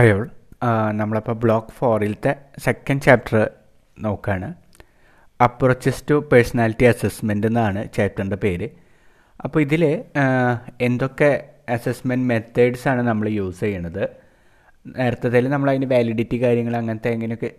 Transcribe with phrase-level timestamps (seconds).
[0.00, 0.18] ഹയോ
[0.98, 2.32] നമ്മളപ്പോൾ ബ്ലോക്ക് ഫോറിലത്തെ
[2.64, 3.34] second chapter
[3.96, 4.48] നോക്കുകയാണ്
[5.40, 8.66] അപ്രോച്ചസ് ടു പേഴ്സണാലിറ്റി അസസ്മെന്റ് എന്നാണ് ചാപ്റ്ററിന്റെ പേര്.
[9.44, 9.82] അപ്പോൾ ഇതിൽ
[10.86, 11.30] എന്തൊക്കെ
[11.76, 14.04] അസസ്മെന്റ് മെത്തേഡ്സ് ആണ് നമ്മൾ യൂസ് ചെയ്യണത്?
[14.98, 17.50] നേരത്തെ നമ്മൾ അതിന് വാലിഡിറ്റി കാര്യങ്ങൾ അങ്ങനത്തെ എങ്ങനെയൊക്കെ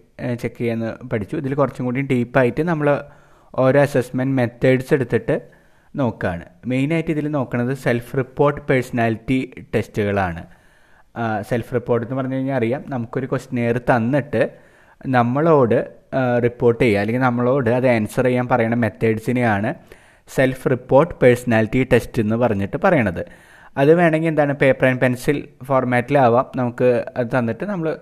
[0.44, 1.38] ചെക്ക് ചെയ്യാമെന്ന് പഠിച്ചു.
[1.38, 2.90] ഇതിൽ കുറച്ചും കൂടി ഡീപ്പായിട്ട് നമ്മൾ
[3.54, 5.38] ഓരോ അസസ്മെന്റ് മെത്തേഡ്സ് എടുത്തിട്ട്
[5.96, 9.40] നോക്കുകയാണ് മെയിനായിട്ട് ഇതിൽ നോക്കുന്നത് സെൽഫ് റിപ്പോർട്ട് പേഴ്സണാലിറ്റി
[9.76, 10.44] ടെസ്റ്റുകളാണ്
[11.42, 12.84] സെൽഫ് റിപ്പോർട്ട് എന്ന് പറഞ്ഞു കഴിഞ്ഞാൽ അറിയാം.
[12.88, 14.52] നമുക്കൊരു ക്വസ്റ്റ്യനെയർ തന്നിട്ട്
[15.08, 15.92] നമ്മളോട്
[16.44, 17.00] റിപ്പോർട്ട് ചെയ്യുക.
[17.00, 19.76] അല്ലെങ്കിൽ നമ്മളോട് അത് ആൻസർ ചെയ്യാൻ പറയുന്ന മെത്തേഡ്സിനെയാണ്
[20.36, 23.26] സെൽഫ് റിപ്പോർട്ട് പേഴ്സണാലിറ്റി ടെസ്റ്റ് എന്ന് പറഞ്ഞിട്ട് പറയണത്.
[23.78, 27.98] അത് വേണമെങ്കിൽ എന്താണ് പേപ്പർ ആൻഡ് പെൻസിൽ ഫോർമാറ്റിലാവാം നമുക്ക് അത് തന്നിട്ട് നമ്മൾ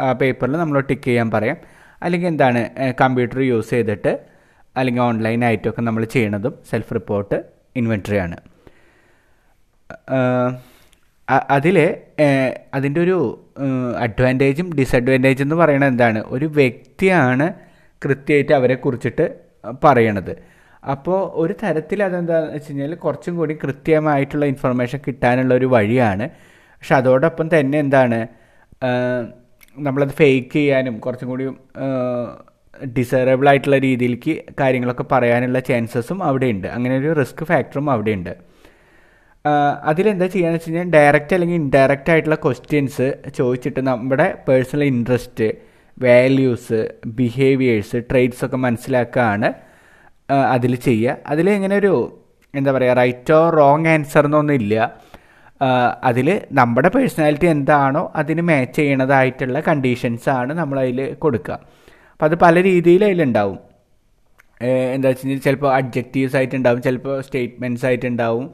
[0.00, 1.56] ആ പേപ്പറിൽ നമ്മൾ ടിക്ക് ചെയ്യാൻ പറയാം.
[2.02, 2.60] അല്ലെങ്കിൽ എന്താണ്
[3.00, 4.12] കമ്പ്യൂട്ടർ യൂസ് ചെയ്തിട്ട്
[4.76, 7.44] അല്ലെങ്കിൽ ഓൺലൈനായിട്ടൊക്കെ നമ്മൾ ചെയ്യണതും സെൽഫ് റിപ്പോർട്ട്
[7.76, 8.36] ഇൻവെൻട്രിയാണ്
[11.50, 11.96] അതിൽ
[12.74, 13.16] അതിന്റെ ഒരു
[13.98, 16.24] അഡ്വാന്റേജും ഡിസഡ്വാന്റേജും എന്ന് പറയുന്നത് എന്താണ്?
[16.26, 17.54] ഒരു വ്യക്തിയാണ്
[18.04, 19.34] കൃത്യമായിട്ട് അവരെ കുറിച്ചിട്ട്
[19.84, 20.36] പറയണത്.
[20.90, 26.28] അപ്പോൾ ഒരു തരത്തിൽ അതെന്താണെന്ന് വെച്ച് കഴിഞ്ഞാൽ കുറച്ചും കൂടി കൃത്യമായിട്ടുള്ള ഇൻഫർമേഷൻ കിട്ടാനുള്ള ഒരു വഴിയാണ്.
[26.70, 28.20] പക്ഷെ അതോടൊപ്പം തന്നെ എന്താണ്?
[29.78, 31.46] നമ്മളത് ഫേക്ക് ചെയ്യാനും കുറച്ചും കൂടി
[32.98, 36.68] ഡിസേറബിൾ ആയിട്ടുള്ള രീതിയിലേക്ക് കാര്യങ്ങളൊക്കെ പറയാനുള്ള ചാൻസസും അവിടെയുണ്ട്.
[36.68, 38.49] അങ്ങനെ ഒരു റിസ്ക് ഫാക്ടറും അവിടെയുണ്ട്.
[39.90, 43.06] അതിലെന്താ ചെയ്യാന്ന് വെച്ച് കഴിഞ്ഞാൽ ഡയറക്റ്റ് അല്ലെങ്കിൽ ഇൻഡയറക്റ്റ് ആയിട്ടുള്ള ക്വസ്റ്റ്യൻസ്
[43.38, 45.48] ചോദിച്ചിട്ട് നമ്മുടെ personal interest
[46.02, 46.80] values
[47.18, 49.48] behaviours traits ഒക്കെ മനസ്സിലാക്കുകയാണ്
[50.56, 51.16] അതിൽ ചെയ്യുക.
[51.32, 51.94] അതിൽ ഇങ്ങനെ ഒരു
[52.54, 54.74] എന്താ പറയുക റൈറ്റോ റോങ് ആൻസർ എന്നൊന്നും ഇല്ല.
[56.10, 61.56] അതിൽ നമ്മുടെ പേഴ്സണാലിറ്റി എന്താണോ അതിന് മാച്ച് ചെയ്യണതായിട്ടുള്ള കണ്ടീഷൻസാണ് നമ്മളതിൽ കൊടുക്കുക.
[62.12, 63.58] അപ്പം അത് പല രീതിയിൽ അതിലുണ്ടാവും.
[64.94, 68.46] എന്താ വെച്ച് കഴിഞ്ഞാൽ ചിലപ്പോൾ അഡ്ജക്റ്റീവ്സ് ആയിട്ടുണ്ടാവും ചിലപ്പോൾ സ്റ്റേറ്റ്മെന്റ്സ് ആയിട്ടുണ്ടാവും.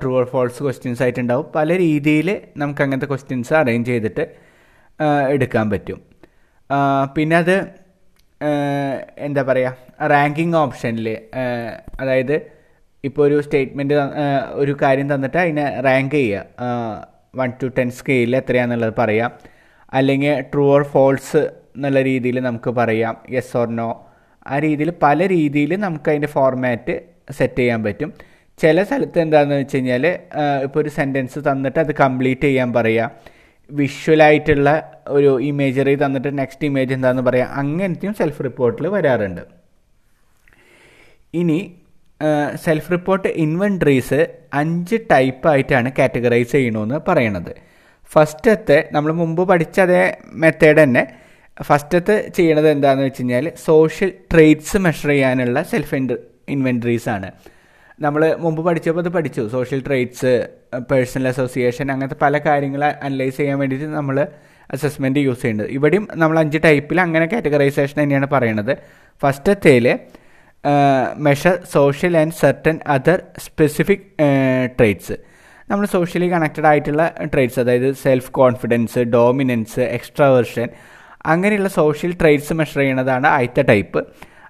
[0.00, 1.46] ട്രൂ ഓർ ഫോൾസ് ക്വസ്റ്റ്യൻസ് ആയിട്ടുണ്ടാവും.
[1.56, 4.24] പല രീതിയിൽ നമുക്ക് അങ്ങനത്തെ ക്വസ്റ്റ്യൻസ് അറേഞ്ച് ചെയ്തിട്ട്
[5.34, 5.98] എടുക്കാൻ പറ്റും.
[7.16, 7.56] പിന്നെ അത്
[9.26, 11.08] എന്താ പറയുക റാങ്കിങ് ഓപ്ഷനിൽ
[12.00, 12.36] അതായത്
[13.04, 13.94] ഇപ്പോൾ ഒരു സ്റ്റേറ്റ്മെന്റ്
[14.62, 16.44] ഒരു കാര്യം തന്നിട്ട് അതിനെ റാങ്ക് ചെയ്യുക.
[17.40, 19.30] വൺ ടു ടെൻ സ്കെയിലിൽ എത്രയാണെന്നുള്ളത് പറയാം.
[19.98, 21.42] അല്ലെങ്കിൽ ട്രൂ ഓർ ഫോൾസ്
[21.76, 23.14] എന്നുള്ള രീതിയിൽ നമുക്ക് പറയാം.
[23.36, 23.90] യെസ് ഓർ നോ
[24.46, 26.94] ആ രീതിയിൽ പല രീതിയിൽ നമുക്ക് അതിന്റെ ഫോർമാറ്റ്
[27.38, 28.10] സെറ്റ് ചെയ്യാൻ പറ്റും.
[28.62, 30.04] ചില സ്ഥലത്ത് എന്താണെന്ന് വെച്ച് കഴിഞ്ഞാൽ
[30.66, 33.38] ഇപ്പോൾ ഒരു സെന്റൻസ് തന്നിട്ട് അത് കംപ്ലീറ്റ് ചെയ്യാൻ പറയുക
[33.70, 34.68] വിഷ്വലായിട്ടുള്ള
[35.16, 37.48] ഒരു ഇമേജറി തന്നിട്ട് നെക്സ്റ്റ് ഇമേജ് എന്താണെന്ന് പറയാം.
[37.60, 39.42] അങ്ങനത്തെയും സെൽഫ് റിപ്പോർട്ടിൽ വരാറുണ്ട്.
[41.40, 41.58] ഇനി
[42.64, 44.20] സെൽഫ് റിപ്പോർട്ട് ഇൻവെൻട്രീസ്
[44.60, 47.52] അഞ്ച് ടൈപ്പായിട്ടാണ് കാറ്റഗറൈസ് ചെയ്യണമെന്ന് പറയണത്.
[48.10, 50.02] ഫസ്റ്റത്തെ നമ്മൾ മുമ്പ് പഠിച്ച അതേ
[50.42, 51.04] മെത്തേഡ് തന്നെ.
[51.68, 55.94] ഫസ്റ്റത്തെ ചെയ്യണത് എന്താണെന്ന് വെച്ച് കഴിഞ്ഞാൽ സോഷ്യൽ ട്രേറ്റ്സ് മെഷർ ചെയ്യാനുള്ള സെൽഫ്
[56.56, 57.30] ഇൻവെൻട്രീസ് ആണ്.
[58.00, 59.42] നമ്മൾ മുമ്പ് പഠിച്ചപ്പോൾ അത് പഠിച്ചു.
[59.48, 60.32] സോഷ്യൽ ട്രേറ്റ്സ്
[60.90, 64.16] പേഴ്സണൽ അസോസിയേഷൻ അങ്ങനത്തെ പല കാര്യങ്ങൾ അനലൈസ് ചെയ്യാൻ വേണ്ടിയിട്ട് നമ്മൾ
[64.70, 68.72] അസസ്മെന്റ് യൂസ് ചെയ്യുന്നത് ഇവിടെയും നമ്മൾ അഞ്ച് ടൈപ്പിൽ അങ്ങനെ കാറ്റഗറൈസേഷൻ തന്നെയാണ് പറയുന്നത്
[69.22, 69.86] first ഫസ്റ്റത്തേൽ
[71.16, 74.06] measure social and certain other specific
[74.78, 75.16] traits
[75.68, 80.68] നമ്മൾ സോഷ്യലി കണക്റ്റഡ് ആയിട്ടുള്ള ട്രേറ്റ്സ് അതായത് സെൽഫ് കോൺഫിഡൻസ് ഡോമിനൻസ് എക്സ്ട്രാവേർഷൻ
[81.26, 84.02] അങ്ങനെയുള്ള സോഷ്യൽ ട്രേറ്റ്സ് മെഷർ ചെയ്യുന്നതാണ് ആദ്യത്തെ ടൈപ്പ്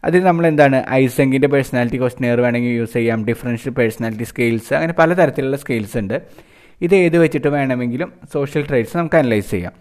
[0.04, 3.26] അതിൽ നമ്മൾ എന്താണ് ഐസെങ്കിന്റെ പേഴ്സണാലിറ്റി ക്വസ്റ്റനെയർ വേണമെങ്കിൽ യൂസ് ചെയ്യാം.
[3.26, 6.22] ഡിഫറൻഷ്യൽ പേഴ്സണാലിറ്റി സ്കെയിൽസ് അങ്ങനെ പലതരത്തിലുള്ള സ്കെയിൽസ് ഉണ്ട്.
[6.80, 9.72] ഇത് ഏത് വെച്ചിട്ട് വേണമെങ്കിലും സോഷ്യൽ ട്രേഡ്സ് നമുക്ക് അനലൈസ് ചെയ്യാം.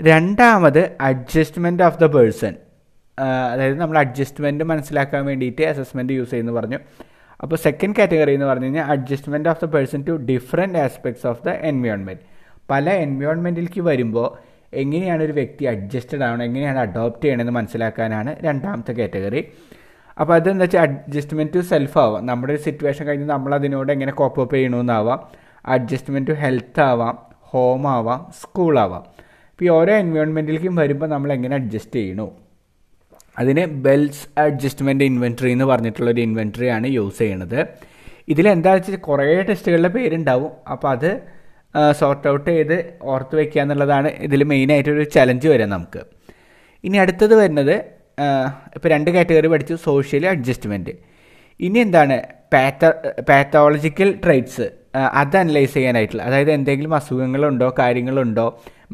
[0.00, 2.54] രണ്ടാമത് അഡ്ജസ്റ്റ്മെന്റ് ഓഫ് ദ പേഴ്സൺ
[3.52, 6.78] അതായത് നമ്മൾ അഡ്ജസ്റ്റ്മെന്റ് മനസ്സിലാക്കാൻ വേണ്ടിയിട്ട് അസസ്മെന്റ് യൂസ് ചെയ്യുന്നു പറഞ്ഞു.
[7.42, 11.48] അപ്പോൾ സെക്കൻഡ് കാറ്റഗറി എന്ന് പറഞ്ഞു കഴിഞ്ഞാൽ adjustment of the person to different aspects of the
[11.48, 12.22] environment
[12.70, 19.48] പല എൻവയോൺമെന്റിലേക്ക് വരുമ്പോൾ എങ്ങനെയാണ് ഒരു വ്യക്തി അഡ്ജസ്റ്റഡ് ആവണം എങ്ങനെയാണ് അഡോപ്റ്റ് ചെയ്യണമെന്ന് മനസ്സിലാക്കാനാണ് രണ്ടാമത്തെ കാറ്റഗറി
[20.20, 22.26] അപ്പോൾ അതെന്താ വെച്ചാൽ അഡ്ജസ്റ്റ്മെന്റ് ടു സെൽഫ് ആവാം.
[22.26, 25.20] നമ്മുടെ ഒരു സിറ്റുവേഷൻ കഴിഞ്ഞ് നമ്മൾ അതിനോട് എങ്ങനെ കോപ്പ് കോപ്പപ്പ് ചെയ്യണമെന്നാവാം
[25.66, 28.32] അഡ്ജസ്റ്റ്മെന്റ് ടു ഹെൽത്ത് ആവാം ഹോം ആവാം.
[28.40, 29.04] സ്കൂളാവാം
[29.50, 32.32] ഇപ്പോൾ ഈ ഓരോ എൻവയോൺമെന്റിലേക്കും വരുമ്പോൾ നമ്മൾ എങ്ങനെ അഡ്ജസ്റ്റ് ചെയ്യണു?
[33.38, 37.66] അതിന് ബെൽസ് അഡ്ജസ്റ്റ്മെന്റ് ഇൻവെൻട്രി എന്ന് പറഞ്ഞിട്ടുള്ള ഒരു ഇൻവെൻട്രി ആണ് യൂസ് ചെയ്യണത്.
[38.28, 40.50] ഇതിലെന്താ വെച്ചാൽ കുറേ ടെസ്റ്റുകളുടെ പേരുണ്ടാവും.
[40.70, 41.22] അപ്പോൾ അത്
[42.00, 42.76] സോർട്ട് ഔട്ട് ചെയ്ത്
[43.12, 46.00] ഓർത്ത് വെക്കുക എന്നുള്ളതാണ് ഇതിൽ മെയിനായിട്ടൊരു ചലഞ്ച് വരാം നമുക്ക്.
[46.84, 47.74] ഇനി അടുത്തത് വരുന്നത്
[48.76, 50.94] ഇപ്പോൾ രണ്ട് കാറ്റഗറി പഠിച്ചു സോഷ്യൽ അഡ്ജസ്റ്റ്മെന്റ്
[51.60, 52.16] ഇനി എന്താണ്?
[52.52, 52.84] പാത്ത
[53.28, 54.66] പാത്തോളജിക്കൽ ട്രൈറ്റ്സ്
[55.20, 58.46] അത് അനലൈസ് ചെയ്യാനായിട്ടുള്ള അതായത് എന്തെങ്കിലും അസുഖങ്ങളുണ്ടോ കാര്യങ്ങളുണ്ടോ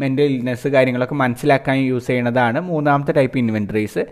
[0.03, 4.03] മെന്റൽ ഇൽനെസ് കാര്യങ്ങളൊക്കെ മനസ്സിലാക്കാൻ യൂസ് ചെയ്യുന്നതാണ് മൂന്നാമത്തെ ടൈപ്പ് ഇൻവെൻട്രീസ്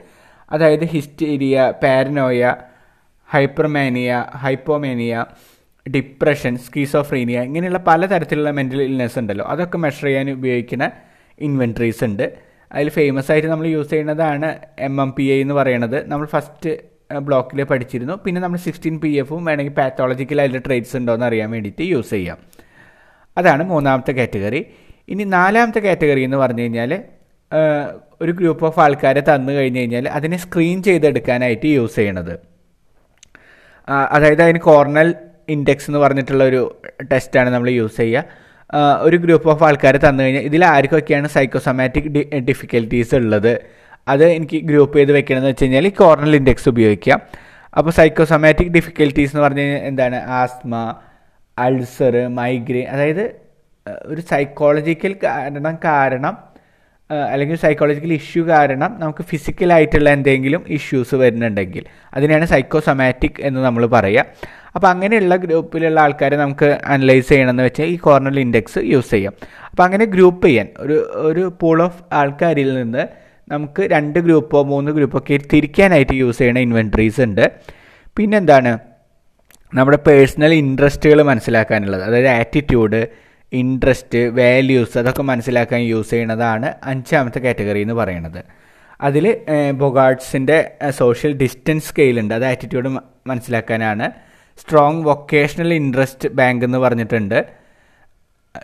[0.51, 2.41] അതായത് hysteria paranoia
[3.29, 5.15] hypermania hypomania
[5.95, 9.45] depression schizophrenia ഇങ്ങനെയുള്ള പല തരത്തിലുള്ള മെന്റൽ ഇൽനെസ് ഉണ്ടല്ലോ.
[9.47, 10.91] അതൊക്കെ മെഷർ ചെയ്യാൻ ഉപയോഗിക്കുന്ന
[11.39, 12.27] ഇൻവെൻട്രീസ് ഉണ്ട്.
[12.73, 14.49] അതിൽ ഫേമസ് ആയിട്ട് നമ്മൾ യൂസ് ചെയ്യുന്നതാണ്
[14.79, 16.09] എം എം പി ഐ എന്ന് പറയുന്നത്.
[16.11, 16.71] നമ്മൾ ഫസ്റ്റ്
[17.27, 18.15] ബ്ലോക്കിൽ പഠിച്ചിരുന്നു.
[18.25, 22.39] പിന്നെ നമ്മൾ സിക്സ്റ്റീൻ പി എഫും വേണമെങ്കിൽ പാത്തോളജിക്കൽ അതിന്റെ ട്രേറ്റ്സ് ഉണ്ടോ എന്ന് അറിയാൻ വേണ്ടിയിട്ട് യൂസ് ചെയ്യാം.
[23.39, 24.67] അതാണ് മൂന്നാമത്തെ കാറ്റഗറി
[25.09, 26.93] ഇനി നാലാമത്തെ കാറ്റഗറി എന്ന് പറഞ്ഞു കഴിഞ്ഞാൽ
[28.23, 32.35] ഒരു ഗ്രൂപ്പ് ഓഫ് ആൾക്കാരെ തന്നു കഴിഞ്ഞ് കഴിഞ്ഞാൽ അതിനെ സ്ക്രീൻ ചെയ്തെടുക്കാനായിട്ട് യൂസ് ചെയ്യണത്.
[34.11, 35.15] അതായത് അതിന് കോർണൽ
[35.55, 36.61] ഇൻഡെക്സ് എന്ന് പറഞ്ഞിട്ടുള്ള ഒരു
[37.13, 38.25] ടെസ്റ്റാണ് നമ്മൾ യൂസ് ചെയ്യുക.
[39.07, 43.53] ഒരു ഗ്രൂപ്പ് ഓഫ് ആൾക്കാർ തന്നു കഴിഞ്ഞാൽ ഇതിൽ ആർക്കൊക്കെയാണ് സൈക്കോസൊമാറ്റിക് ഡി ഡിഫിക്കൽട്ടീസ് ഉള്ളത്?
[44.13, 47.21] അത് എനിക്ക് ഗ്രൂപ്പ് ചെയ്ത് വെക്കണമെന്ന് വെച്ച് കഴിഞ്ഞാൽ ഈ കോർണൽ ഇൻഡെക്സ് ഉപയോഗിക്കാം
[47.79, 50.19] അപ്പോൾ സൈക്കോസൊമാറ്റിക് ഡിഫിക്കൽട്ടീസ് എന്ന് പറഞ്ഞു കഴിഞ്ഞാൽ എന്താണ്?
[50.41, 50.75] ആസ്മ
[51.59, 53.25] അൾസർ മൈഗ്രെയിൻ അതായത്
[54.07, 56.35] ഒരു സൈക്കോളജിക്കൽ കാരണം കാരണം
[57.33, 64.25] അല്ലെങ്കിൽ സൈക്കോളജിക്കൽ ഇഷ്യൂ കാരണം നമുക്ക് ഫിസിക്കലായിട്ടുള്ള എന്തെങ്കിലും ഇഷ്യൂസ് വരുന്നുണ്ടെങ്കിൽ അതിനെയാണ് സൈക്കോസൊമാറ്റിക് എന്ന് നമ്മൾ പറയുക
[64.77, 69.35] അപ്പോൾ അങ്ങനെയുള്ള ഗ്രൂപ്പിലുള്ള ആൾക്കാരെ നമുക്ക് അനലൈസ് ചെയ്യണമെന്ന് വെച്ചാൽ ഈ കോർണൽ ഇൻഡെക്സ് യൂസ് ചെയ്യാം.
[69.71, 73.07] അപ്പോൾ അങ്ങനെ ഗ്രൂപ്പ് ചെയ്യാൻ ഒരു ഒരു പൂൾ ഓഫ് ആൾക്കാരിൽ നിന്ന്
[73.49, 77.53] നമുക്ക് രണ്ട് ഗ്രൂപ്പോ മൂന്ന് ഗ്രൂപ്പോ ഒക്കെ തിരിക്കാനായിട്ട് യൂസ് ചെയ്യുന്ന ഇൻവെൻട്രീസ് ഉണ്ട്.
[78.17, 78.79] പിന്നെന്താണ്?
[79.75, 82.03] നമ്മുടെ പേഴ്സണൽ ഇൻട്രസ്റ്റുകൾ മനസ്സിലാക്കാനുള്ളത്.
[82.03, 83.07] അതായത് ആറ്റിറ്റ്യൂഡ്
[83.53, 88.45] ഇൻട്രസ്റ്റ് വാല്യൂസ് അതൊക്കെ മനസ്സിലാക്കാൻ യൂസ് ചെയ്യുന്നതാണ് അഞ്ചാമത്തെ കാറ്റഗറി എന്ന് പറയുന്നത്.
[89.01, 89.41] അതിൽ
[89.73, 90.59] ബൊഗാർട്സിന്റെ
[90.91, 92.35] സോഷ്യൽ ഡിസ്റ്റൻസ് സ്കെയിൽ ഉണ്ട്.
[92.35, 92.89] അത് ആറ്റിറ്റ്യൂഡ്
[93.27, 94.26] മനസ്സിലാക്കാനാണ്.
[94.59, 97.39] സ്ട്രോങ് വൊക്കേഷണൽ ഇൻട്രസ്റ്റ് ബാങ്ക് എന്ന് പറഞ്ഞിട്ടുണ്ട്.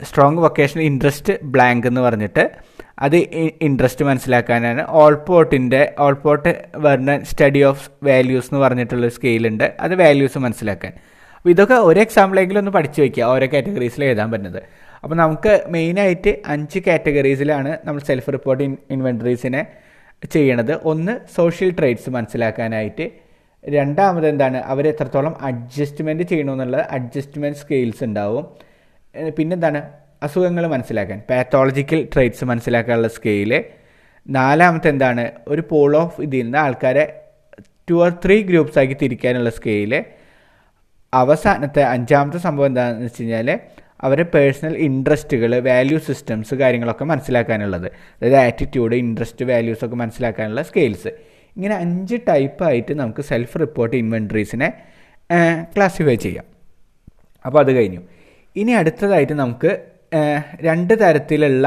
[0.02, 2.50] സ്ട്രോങ് വൊക്കേഷണൽ ഇൻട്രസ്റ്റ് ബ്ലാങ്ക് എന്ന് പറഞ്ഞിട്ട്
[2.98, 3.16] അത്
[3.66, 4.86] ഇൻട്രസ്റ്റ് മനസ്സിലാക്കാനാണ്.
[4.88, 10.92] ഓൾപോട്ടിന്റെ ഓൾപോട്ട് വരുന്ന സ്റ്റഡി ഓഫ് വാല്യൂസ് എന്ന് പറഞ്ഞിട്ടുള്ള സ്കെയിലുണ്ട് അത് വാല്യൂസ് മനസ്സിലാക്കാൻ.
[11.36, 14.62] അപ്പോൾ ഇതൊക്കെ ഒരു എക്സാമ്പിളെങ്കിലും ഒന്ന് പഠിച്ചു വയ്ക്കുക ഓരോ കാറ്റഗറീസിൽ എഴുതാൻ പറ്റുന്നത്.
[15.04, 19.66] അപ്പോൾ നമുക്ക് മെയിനായിട്ട് അഞ്ച് കാറ്റഗറീസിലാണ് നമ്മൾ സെൽഫ് റിപ്പോർട്ട് ഇൻ ഇൻവെൻട്രീസിനെ
[20.30, 20.80] ചെയ്യണത്.
[20.84, 23.21] ഒന്ന് സോഷ്യൽ ട്രേഡ്സ് മനസ്സിലാക്കാനായിട്ട്
[23.68, 28.46] രണ്ടാമത് എന്താണ് അവർ എത്രത്തോളം അഡ്ജസ്റ്റ്മെന്റ് ചെയ്യണമെന്നുള്ളത് അഡ്ജസ്റ്റ്മെന്റ് സ്കെയിൽസ് ഉണ്ടാവും.
[29.38, 29.82] പിന്നെന്താണ്?
[30.22, 31.22] അസുഖങ്ങൾ മനസ്സിലാക്കാൻ.
[31.30, 33.64] പാത്തോളജിക്കൽ ട്രേറ്റ്സ് മനസ്സിലാക്കാനുള്ള സ്കെയിൽ
[34.28, 37.04] നാലാമത്തെ എന്താണ് ഒരു പോൾ ഓഫ് ഇതിൽ നിന്ന് ആൾക്കാരെ
[37.90, 40.04] ടു ഓർ ത്രീ ഗ്രൂപ്പ്സ് ആക്കി തിരിക്കാനുള്ള സ്കെയിൽ
[41.14, 43.60] അവസാനത്തെ അഞ്ചാമത്തെ സംഭവം എന്താണെന്ന് വെച്ച് കഴിഞ്ഞാൽ
[44.02, 47.86] അവരെ പേഴ്സണൽ ഇൻട്രസ്റ്റുകൾ വാല്യൂ സിസ്റ്റംസ് കാര്യങ്ങളൊക്കെ മനസ്സിലാക്കാനുള്ളത്.
[47.86, 51.08] അതായത് ആറ്റിറ്റ്യൂഡ് ഇൻട്രസ്റ്റ് വാല്യൂസ് ഒക്കെ മനസ്സിലാക്കാനുള്ള സ്കെയിൽസ്
[51.56, 54.68] ഇങ്ങനെ അഞ്ച് ടൈപ്പായിട്ട് നമുക്ക് സെൽഫ് റിപ്പോർട്ട് ഇൻവെൻട്രീസിനെ
[55.76, 56.46] ക്ലാസിഫൈ ചെയ്യാം.
[57.46, 58.00] അപ്പോൾ അത് കഴിഞ്ഞു.
[58.56, 59.70] ഇനി അടുത്തതായിട്ട് നമുക്ക്
[60.62, 61.66] രണ്ട് തരത്തിലുള്ള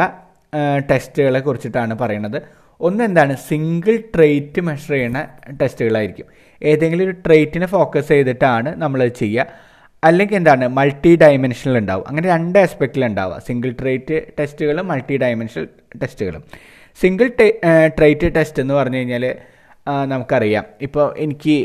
[0.91, 2.41] ടെസ്റ്റുകളെ കുറിച്ചിട്ടാണ് പറയുന്നത്.
[2.81, 3.33] ഒന്ന് എന്താണ്?
[3.49, 5.19] സിംഗിൾ ട്രെയ്റ്റ് മെഷർ ചെയ്യുന്ന
[5.61, 6.27] ടെസ്റ്റുകളായിരിക്കും
[6.63, 9.47] ഏതെങ്കിലും ഒരു ട്രെയ്റ്റിനെ ഫോക്കസ് ചെയ്തിട്ടാണ് നമ്മൾ ചെയ്യുക.
[10.03, 10.67] അല്ലെങ്കിൽ എന്താണ്?
[10.67, 12.05] മൾട്ടി ഡയമെൻഷനിൽ ഉണ്ടാവും.
[12.07, 13.39] അങ്ങനെ രണ്ട് ആസ്പെക്റ്റിൽ ഉണ്ടാവുക.
[13.47, 15.67] സിംഗിൾ ട്രേറ്റ് ടെസ്റ്റുകളും മൾട്ടി ഡയമെൻഷണൽ
[16.01, 16.43] ടെസ്റ്റുകളും
[17.01, 17.27] സിംഗിൾ
[17.99, 19.25] ട്രേറ്റ് ടെസ്റ്റ് എന്ന് പറഞ്ഞു കഴിഞ്ഞാൽ
[20.11, 20.65] നമുക്കറിയാം.
[20.81, 21.57] ഇപ്പോൾ എനിക്ക്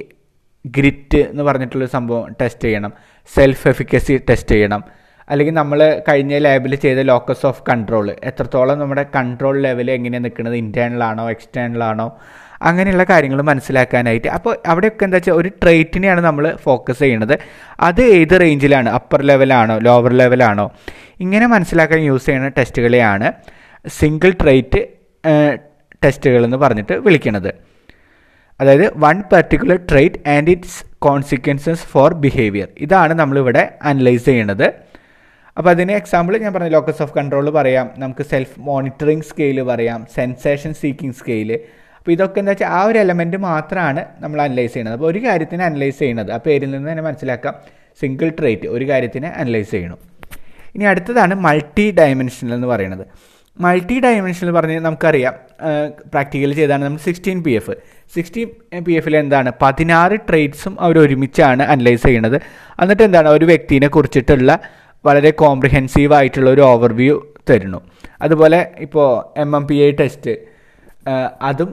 [0.64, 2.92] ഗ്രിറ്റ് എന്ന് പറഞ്ഞിട്ടുള്ള സംഭവം ടെസ്റ്റ് ചെയ്യണം.
[3.30, 4.82] സെൽഫ് എഫിക്കസി ടെസ്റ്റ് ചെയ്യണം.
[5.28, 11.24] അല്ലെങ്കിൽ നമ്മൾ കഴിഞ്ഞ ലാബിൽ ചെയ്ത ലോക്കസ് ഓഫ് കൺട്രോൾ എത്രത്തോളം നമ്മുടെ കൺട്രോൾ ലെവൽ എങ്ങനെയാണ് നിൽക്കുന്നത് ഇന്റേണലാണോ
[11.90, 12.06] ആണോ
[12.68, 14.28] അങ്ങനെയുള്ള കാര്യങ്ങൾ മനസ്സിലാക്കാനായിട്ട്.
[14.28, 17.34] അപ്പോൾ അവിടെയൊക്കെ എന്താ വെച്ചാൽ ഒരു ട്രേറ്റിനെയാണ് നമ്മൾ ഫോക്കസ് ചെയ്യുന്നത്.
[17.80, 20.66] അത് ഏത് റേഞ്ചിലാണ് അപ്പർ ലെവലാണോ ലോവർ ലെവലാണോ
[21.20, 23.28] ഇങ്ങനെ മനസ്സിലാക്കാൻ യൂസ് ചെയ്യുന്ന ടെസ്റ്റുകളെയാണ്
[23.88, 24.80] സിംഗിൾ ട്രേറ്റ്
[26.04, 27.50] ടെസ്റ്റുകൾ എന്ന് പറഞ്ഞിട്ട് വിളിക്കുന്നത്
[28.60, 34.66] അതായത് one particular trait and its consequences for behaviour ഇതാണ് നമ്മളിവിടെ അനലൈസ് ചെയ്യുന്നത്
[35.56, 40.72] അപ്പോൾ അതിന് എക്സാമ്പിൾ ഞാൻ പറഞ്ഞ ലോക്കസ് ഓഫ് കൺട്രോൾ പറയാം നമുക്ക് സെൽഫ് മോണിറ്ററിങ് സ്കെയിൽ പറയാം സെൻസേഷൻ
[40.82, 41.50] സീക്കിംഗ് സ്കെയിൽ
[41.96, 45.98] അപ്പോൾ ഇതൊക്കെ എന്താ വെച്ചാൽ ആ ഒരു എലമെന്റ് മാത്രമാണ് നമ്മൾ അനലൈസ് ചെയ്യുന്നത് അപ്പോൾ ഒരു കാര്യത്തിന് അനലൈസ്
[45.98, 47.54] ചെയ്യുന്നത് ആ പേരിൽ നിന്ന് തന്നെ മനസ്സിലാക്കാം.
[48.02, 49.98] സിംഗിൾ ട്രേറ്റ് ഒരു കാര്യത്തിന് അനലൈസ് ചെയ്യണം.
[50.74, 53.04] ഇനി അടുത്തതാണ് മൾട്ടി ഡയമെൻഷനൽ എന്ന് പറയുന്നത്.
[53.60, 55.34] മൾട്ടി ഡയമെൻഷനിൽ പറഞ്ഞ് നമുക്കറിയാം.
[56.12, 57.74] പ്രാക്ടിക്കലി ചെയ്താണ് നമ്മൾ sixteen P F
[58.14, 59.52] sixteen P എഫിൽ എന്താണ്?
[59.62, 62.36] പതിനാറ് ട്രേറ്റ്സും അവർ ഒരുമിച്ചാണ് അനലൈസ് ചെയ്യുന്നത്
[62.82, 63.28] എന്നിട്ട് എന്താണ്?
[63.28, 64.58] ഒരു വ്യക്തിനെ കുറിച്ചിട്ടുള്ള
[65.06, 67.16] വളരെ കോംപ്രിഹെൻസീവ് ആയിട്ടുള്ള ഒരു ഓവർവ്യൂ
[67.50, 67.80] തരുന്നു.
[68.22, 69.08] അതുപോലെ ഇപ്പോൾ
[69.40, 70.32] M M P I test
[71.48, 71.70] അതും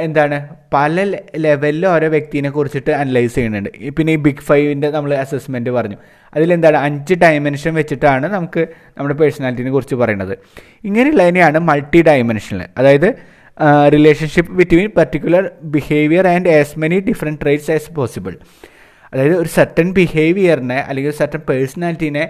[0.00, 0.36] എന്താണ്
[0.74, 1.04] പല
[1.44, 3.70] ലെവലിൽ ഓരോ വ്യക്തിനെ കുറിച്ചിട്ട് അനലൈസ് ചെയ്യുന്നുണ്ട്.
[3.96, 5.98] പിന്നെ ഈ ബിഗ് ഫൈവിന്റെ നമ്മൾ അസസ്മെന്റ് പറഞ്ഞു.
[6.32, 8.62] അതിലെന്താണ് അഞ്ച് ഡയമെൻഷൻ വെച്ചിട്ടാണ് നമുക്ക്
[8.98, 10.34] നമ്മുടെ പേഴ്സണാലിറ്റിനെ കുറിച്ച് പറയുന്നത്
[10.84, 13.08] ഇങ്ങനെയുള്ളതിനെയാണ് മൾട്ടി ഡയമെൻഷനിൽ അതായത്
[13.94, 18.32] relationship between particular behaviour and as many different traits as possible
[19.12, 22.24] അതായത് ഒരു സർട്ടൻ ബിഹേവിയറിനെ അല്ലെങ്കിൽ ഒരു സർട്ടൻ പേഴ്സണാലിറ്റീനെ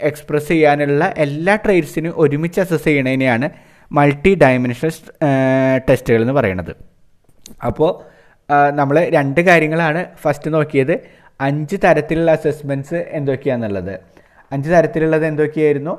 [0.00, 3.48] എക്സ്പ്രസ് ചെയ്യാനുള്ള എല്ലാ ട്രേറ്റ്സിനും ഒരുമിച്ച് അസസ് ചെയ്യണതിനെയാണ്
[3.96, 4.94] മൾട്ടി ഡയമെൻഷണൽ
[5.88, 6.72] ടെസ്റ്റുകൾ എന്ന് പറയുന്നത്.
[7.68, 7.90] അപ്പോൾ
[8.78, 10.94] നമ്മൾ രണ്ട് കാര്യങ്ങളാണ് ഫസ്റ്റ് നോക്കിയത്.
[11.40, 13.94] അഞ്ച് തരത്തിലുള്ള അസസ്മെന്റ്സ് എന്തൊക്കെയാണെന്നുള്ളത്
[14.52, 15.94] അഞ്ച് തരത്തിലുള്ളത് എന്തൊക്കെയായിരുന്നു?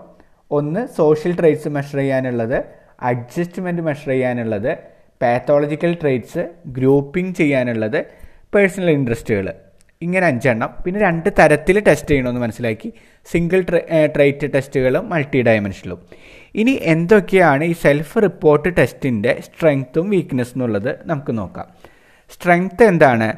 [0.51, 2.57] ഒന്ന് സോഷ്യൽ ട്രേറ്റ്സ് മെഷർ ചെയ്യാനുള്ളത്
[3.09, 4.71] അഡ്ജസ്റ്റ്മെന്റ് മെഷർ ചെയ്യാനുള്ളത്
[5.21, 6.43] പാത്തോളജിക്കൽ ട്രേറ്റ്സ്
[6.77, 7.99] ഗ്രൂപ്പിംഗ് ചെയ്യാനുള്ളത്
[8.55, 9.47] പേഴ്സണൽ ഇൻട്രസ്റ്റുകൾ
[10.01, 10.69] ഇങ്ങനെ അഞ്ചെണ്ണം.
[10.85, 12.93] പിന്നെ രണ്ട് തരത്തിൽ ടെസ്റ്റ് ചെയ്യണമെന്ന് മനസ്സിലാക്കി.
[13.31, 13.61] സിംഗിൾ
[14.15, 15.99] ട്രേറ്റ് ടെസ്റ്റുകളും മൾട്ടി ഡയമെൻഷനിലും
[16.55, 21.67] ഇനി എന്തൊക്കെയാണ് ഈ സെൽഫ് റിപ്പോർട്ട് ടെസ്റ്റിന്റെ സ്ട്രെങ്ത്തും വീക്ക്നെസ് എന്നുള്ളത് നമുക്ക് നോക്കാം.
[22.33, 23.33] സ്ട്രെങ്ത്ത് എന്താണ്?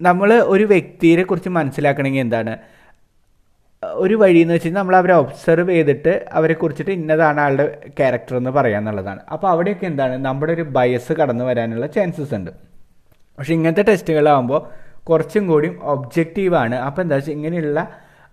[0.00, 2.58] നമ്മൾ ഒരു വ്യക്തിയെ കുറിച്ച് മനസ്സിലാക്കണമെങ്കിൽ എന്താണ്?
[3.82, 7.66] ഒരു വഴി എന്ന് വെച്ചാൽ നമ്മൾ അവരെ ഒബ്സർവ് ചെയ്തിട്ട് അവരെ കുറിച്ചിട്ട് ഇന്നതാണ് ആളുടെ
[7.98, 9.20] ക്യാരക്ടർ എന്ന് പറയാന്നുള്ളതാണ്.
[9.32, 10.24] അപ്പോൾ അവിടെയൊക്കെ എന്താണ്?
[10.24, 12.67] നമ്മുടെ ഒരു ബയസ് കടന്നു വരാനുള്ള ചാൻസസ് ഉണ്ട്.
[13.38, 14.60] പക്ഷെ ഇങ്ങനത്തെ ടെസ്റ്റുകളാകുമ്പോൾ
[15.08, 17.80] കുറച്ചും കൂടിയും ഒബ്ജക്റ്റീവാണ് അപ്പോൾ എന്താ വെച്ചാൽ ഇങ്ങനെയുള്ള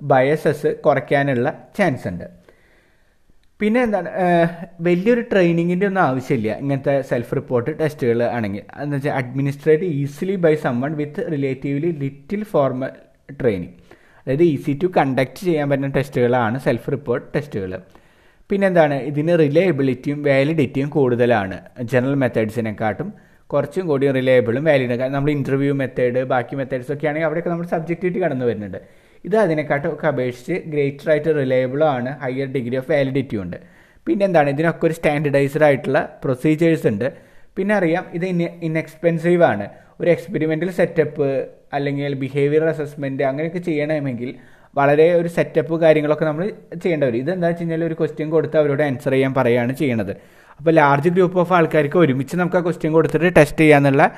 [0.02, 1.48] ബയസസ് കുറയ്ക്കാനുള്ള
[1.78, 2.26] ചാൻസ് ഉണ്ട്.
[3.60, 4.10] പിന്നെ എന്താണ്
[4.88, 8.64] വലിയൊരു ട്രെയിനിങ്ങിന്റെ ഒന്നും ആവശ്യമില്ല ഇങ്ങനത്തെ സെൽഫ് റിപ്പോർട്ട് ടെസ്റ്റുകൾ ആണെങ്കിൽ.
[8.84, 12.92] എന്ന് വെച്ചാൽ administrate easily by someone with relatively little formal
[13.42, 13.76] training
[14.28, 17.72] അതായത് ഈസി ടു കണ്ടക്ട് ചെയ്യാൻ പറ്റുന്ന ടെസ്റ്റുകളാണ് സെൽഫ് റിപ്പോർട്ട് ടെസ്റ്റുകൾ
[18.50, 21.58] പിന്നെന്താണ് ഇതിന് റിലയബിലിറ്റിയും വാലിഡിറ്റിയും കൂടുതലാണ്.
[21.92, 23.10] ജനറൽ മെത്തേഡ്സിനെക്കാട്ടും
[23.50, 28.20] കുറച്ചും കൂടി റിലയബിളും വാലിഡും കാരണം നമ്മൾ ഇന്റർവ്യൂ മെത്തേഡ് ബാക്കി മെത്തേഡ്സ് ഒക്കെ ആണെങ്കിൽ അവിടെയൊക്കെ നമ്മൾ സബ്ജക്റ്റിവിറ്റി
[28.24, 28.78] കടന്നു വരുന്നുണ്ട്.
[29.26, 32.20] ഇത് അതിനെക്കാട്ടൊക്കെ അപേക്ഷിച്ച് ഗ്രേറ്റർ ആയിട്ട് റിലയബിളും ആണ്.
[32.24, 33.58] ഹയർ ഡിഗ്രി ഓഫ് വാലിഡിറ്റി ഉണ്ട്.
[34.08, 37.14] പിന്നെ എന്താണ് ഇതിനൊക്കെ ഒരു സ്റ്റാൻഡർഡൈസ്ഡ് ആയിട്ടുള്ള പ്രൊസീജിയേഴ്സ് ഉണ്ട്.
[37.58, 39.68] പിന്നെ അറിയാം ഇത് ഇൻ ഇൻഎക്സ്പെൻസീവ് ആണ്.
[40.02, 44.36] ഒരു എക്സ്പെരിമെന്റൽ സെറ്റപ്പ് അല്ലെങ്കിൽ ബിഹേവിയർ അസസ്മെന്റ് അങ്ങനെയൊക്കെ ചെയ്യണമെങ്കിൽ
[44.78, 46.52] വളരെ ഒരു സെറ്റപ്പ് കാര്യങ്ങളൊക്കെ നമ്മൾ
[46.84, 47.18] ചെയ്യേണ്ടി വരും.
[47.18, 50.18] ഇതെന്താ വെച്ച് കഴിഞ്ഞാൽ ഒരു ക്വസ്റ്റ്യൻ കൊടുത്ത് അവരോട് ആൻസർ ചെയ്യാൻ പറയുകയാണ് ചെയ്യണത്.
[50.60, 54.12] അപ്പോൾ ലാർജ് ഗ്രൂപ്പ് ഓഫ് ആൾക്കാർക്ക് ഒരുമിച്ച് നമുക്ക് ആ ക്വസ്റ്റ്യൻ കൊടുത്തിട്ട് ടെസ്റ്റ് ചെയ്യാന്നുള്ള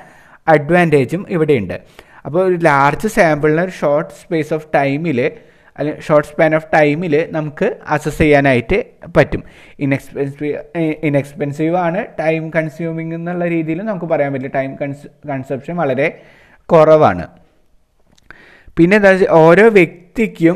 [0.48, 1.78] അഡ്വാന്റേജും ഇവിടെയുണ്ട്.
[2.26, 5.20] അപ്പോൾ ഒരു ലാർജ് സാമ്പിളിന് ഒരു ഷോർട്ട് സ്പേസ് ഓഫ് ടൈമിൽ
[5.80, 8.78] അല്ലെങ്കിൽ ഷോർട്ട് സ്പാൻ ഓഫ് ടൈമിൽ നമുക്ക് അസസ് ചെയ്യാനായിട്ട്
[9.18, 9.44] പറ്റും.
[9.80, 10.58] ഇൻഎക്സ്പെൻസീവ്
[11.04, 14.54] ഇൻഎക്സ്പെൻസീവ് ആണ് ടൈം കൺസ്യൂമിങ് എന്നുള്ള രീതിയിൽ നമുക്ക് പറയാൻ പറ്റില്ല.
[14.56, 16.22] ടൈം കൺസ് കൺസപ്ഷൻ വളരെ
[16.66, 17.28] കുറവാണ്.
[18.78, 20.56] പിന്നെ എന്താ വെച്ചാൽ ഓരോ വ്യക്തിക്കും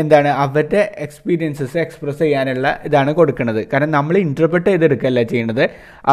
[0.00, 5.64] എന്താണ് അവരുടെ എക്സ്പീരിയൻസസ് എക്സ്പ്രസ് ചെയ്യാനുള്ള ഇതാണ് കൊടുക്കുന്നത് കാരണം നമ്മൾ ഇന്റർപ്രറ്റ് ചെയ്തെടുക്കല്ല ചെയ്യണത്?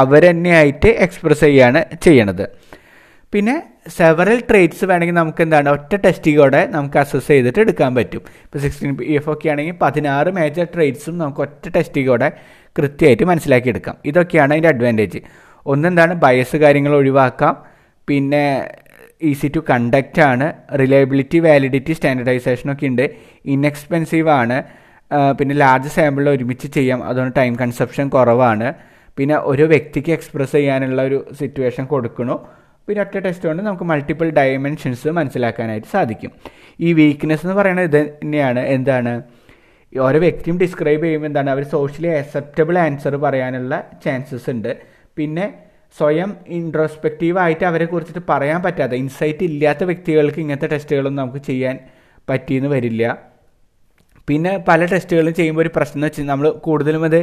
[0.01, 2.45] അവർ തന്നെയായിട്ട് എക്സ്പ്രസ് ചെയ്യാണ് ചെയ്യണത്.
[3.33, 3.55] പിന്നെ
[3.97, 8.21] സെവറൽ ട്രേറ്റ്സ് വേണമെങ്കിൽ നമുക്ക് എന്താണ് ഒറ്റ ടെസ്റ്റിലൂടെ നമുക്ക് അസസ് ചെയ്തിട്ട് എടുക്കാൻ പറ്റും.
[8.45, 12.29] ഇപ്പോൾ സിക്സ്റ്റീൻ പി എഫ് ഒക്കെ ആണെങ്കിൽ പതിനാറ് മേജർ ട്രേറ്റ്സും നമുക്ക് ഒറ്റ ടെസ്റ്റിലൂടെ
[12.75, 15.21] കൃത്യമായിട്ട് മനസ്സിലാക്കി എടുക്കാം ഇതൊക്കെയാണ് അതിന്റെ അഡ്വാന്റേജ്
[15.65, 17.53] ഒന്നെന്താണ് ബയസ് കാര്യങ്ങൾ ഒഴിവാക്കാം.
[18.07, 18.45] പിന്നെ
[19.21, 20.53] ഈസി ടു കണ്ടക്റ്റ് ആണ്.
[20.79, 23.09] റിലയബിലിറ്റി വാലിഡിറ്റി സ്റ്റാൻഡർഡൈസേഷൻ ഒക്കെ ഉണ്ട്.
[23.45, 24.63] ഇൻഎക്സ്പെൻസീവ് ആണ്.
[25.39, 27.03] പിന്നെ ലാർജ് സാമ്പിളിൽ ഒരുമിച്ച് ചെയ്യാം.
[27.03, 28.73] അതുകൊണ്ട് ടൈം കൺസപ്ഷൻ കുറവാണ്.
[29.17, 32.47] പിന്നെ ഒരു വ്യക്തിക്ക് എക്സ്പ്രസ് ചെയ്യാനുള്ള ഒരു സിറ്റുവേഷൻ കൊടുക്കണു.
[32.87, 36.31] പിന്നെ ഒറ്റ ടെസ്റ്റ് കൊണ്ട് നമുക്ക് മൾട്ടിപ്പിൾ ഡയമെൻഷൻസ് മനസ്സിലാക്കാനായിട്ട് സാധിക്കും.
[36.79, 39.21] ഈ വീക്ക്നെസ് എന്ന് പറയുന്നത് ഇത് തന്നെയാണ് എന്താണ്?
[39.99, 41.49] ഓരോ വ്യക്തിയും ഡിസ്ക്രൈബ് ചെയ്യുമ്പോൾ എന്താണ്?
[41.49, 44.77] അവർ സോഷ്യലി അക്സെപ്റ്റബിൾ ആൻസർ പറയാനുള്ള ചാൻസസ് ഉണ്ട്.
[45.17, 45.53] പിന്നെ
[45.97, 51.75] സ്വയം ഇൻട്രോസ്പെക്റ്റീവായിട്ട് അവരെ കുറിച്ചിട്ട് പറയാൻ പറ്റാത്ത ഇൻസൈറ്റ് ഇല്ലാത്ത വ്യക്തികൾക്ക് ഇങ്ങനത്തെ ടെസ്റ്റുകളൊന്നും നമുക്ക് ചെയ്യാൻ
[52.29, 53.03] പറ്റിയെന്ന് വരില്ല.
[54.27, 57.19] പിന്നെ പല ടെസ്റ്റുകളും ചെയ്യുമ്പോൾ ഒരു പ്രശ്നം എന്ന് വെച്ചാൽ നമ്മൾ കൂടുതലും അത്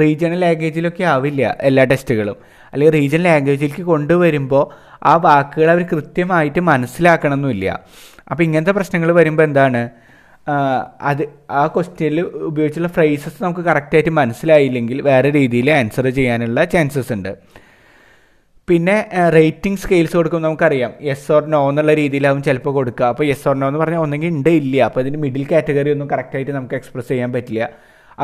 [0.00, 2.36] റീജിയണൽ ലാംഗ്വേജിലൊക്കെ ആവില്ല എല്ലാ ടെസ്റ്റുകളും
[2.72, 4.64] അല്ലെങ്കിൽ റീജിയണൽ ലാംഗ്വേജിലേക്ക് കൊണ്ടുവരുമ്പോൾ
[5.02, 7.68] ആ വാക്കുകൾ അവർ കൃത്യമായിട്ട് മനസ്സിലാക്കണമെന്നില്ല
[8.30, 9.82] അപ്പോൾ ഇങ്ങനത്തെ പ്രശ്നങ്ങൾ വരുമ്പോൾ എന്താണ്?
[11.10, 17.32] അത് ആ ക്വസ്റ്റ്യനിൽ ഉപയോഗിച്ചുള്ള ഫ്രേസസ് നമുക്ക് കറക്റ്റായിട്ട് മനസ്സിലായില്ലെങ്കിൽ വേറെ രീതിയിൽ ആൻസർ ചെയ്യാനുള്ള ചാൻസസ് ഉണ്ട്.
[18.70, 18.96] പിന്നെ
[19.36, 20.90] റേറ്റിംഗ് സ്കെയിൽസ് കൊടുക്കുമ്പോൾ നമുക്കറിയാം.
[21.12, 23.06] എസ് ഓർ നോ എന്നുള്ള രീതിയിലാവും ചിലപ്പോൾ കൊടുക്കുക.
[23.12, 24.76] അപ്പോൾ എസ് ഓർ നോ എന്ന് പറഞ്ഞാൽ ഒന്നെങ്കിൽ ഉണ്ട് ഇല്ല.
[24.88, 27.68] അപ്പോൾ ഇതിന് മിഡിൽ കാറ്റഗറി ഒന്നും കറക്റ്റായിട്ട് നമുക്ക് എക്സ്പ്രസ് ചെയ്യാൻ പറ്റില്ല.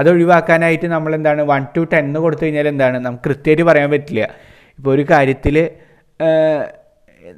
[0.00, 4.22] അത് ഒഴിവാക്കാനായിട്ട് നമ്മൾ എന്താണ് വൺ ടു ടെൻ എന്ന് കൊടുത്തു കഴിഞ്ഞാൽ എന്താണ് നമുക്ക് കൃത്യമായിട്ട് പറയാൻ പറ്റില്ല.
[4.78, 5.56] ഇപ്പോൾ ഒരു കാര്യത്തിൽ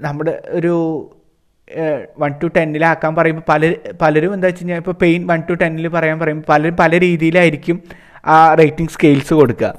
[0.07, 0.75] നമ്മുടെ ഒരു
[2.23, 3.73] വൺ ടു ടെന്നിലാക്കാൻ പറയുമ്പോൾ പല
[4.03, 7.77] പലരും എന്താ വെച്ച് കഴിഞ്ഞാൽ ഇപ്പോൾ പെയിൻ വൺ ടു ടെന്നിൽ പറയാൻ പറയുമ്പോൾ പലരും പല രീതിയിലായിരിക്കും
[8.35, 9.71] ആ റേറ്റിംഗ് സ്കെയിൽസ് കൊടുക്കുക.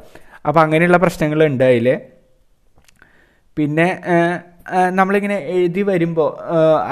[0.47, 1.87] അപ്പോൾ അങ്ങനെയുള്ള പ്രശ്നങ്ങളുണ്ട് അതിൽ
[3.59, 3.87] പിന്നെ
[4.97, 6.29] നമ്മളിങ്ങനെ എഴുതി വരുമ്പോൾ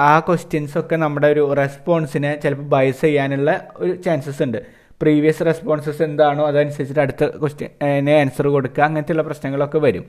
[0.08, 3.52] ആ ക്വസ്റ്റ്യൻസൊക്കെ നമ്മുടെ ഒരു റെസ്പോൺസിനെ ചിലപ്പോൾ ബൈസ് ചെയ്യാനുള്ള
[3.84, 4.58] ഒരു ചാൻസസ് ഉണ്ട്.
[5.02, 10.06] പ്രീവിയസ് റെസ്പോൺസസ് എന്താണോ അതനുസരിച്ചിട്ട് അടുത്ത ക്വസ്റ്റ്യനെ ആൻസർ കൊടുക്കുക അങ്ങനത്തെയുള്ള പ്രശ്നങ്ങളൊക്കെ വരും.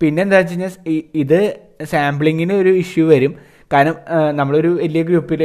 [0.00, 0.72] പിന്നെ എന്താ വെച്ച് കഴിഞ്ഞാൽ
[1.22, 1.40] ഇത്
[1.92, 3.32] സാമ്പിളിങ്ങിന് ഒരു ഇഷ്യൂ വരും.
[3.72, 3.96] കാരണം
[4.38, 5.42] നമ്മളൊരു വലിയ ഗ്രൂപ്പിൽ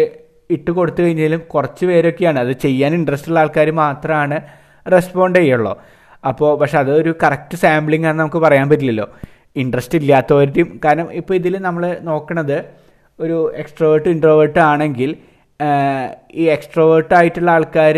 [0.56, 2.40] ഇട്ട് കൊടുത്തു കഴിഞ്ഞാലും കുറച്ച് പേരൊക്കെയാണ്.
[2.46, 4.38] അത് ചെയ്യാൻ ഇൻട്രസ്റ്റ് ഉള്ള ആൾക്കാർ മാത്രമാണ്
[4.96, 5.74] റെസ്പോണ്ട് ചെയ്യുള്ളൂ.
[6.32, 9.08] അപ്പോൾ പക്ഷെ അതൊരു കറക്റ്റ് സാമ്പിളിംഗ് ആണെന്ന് നമുക്ക് പറയാൻ പറ്റില്ലല്ലോ.
[9.64, 12.58] ഇൻട്രസ്റ്റ് ഇല്ലാത്തവരുടെയും കാരണം ഇപ്പോൾ ഇതിൽ നമ്മൾ നോക്കണത്
[13.20, 15.12] ഒരു എക്സ്ട്രോവേർട്ട് ഇൻട്രോവേർട്ട് ആണെങ്കിൽ
[16.42, 17.98] ഈ എക്സ്ട്രോവേർട്ട് ആയിട്ടുള്ള ആൾക്കാർ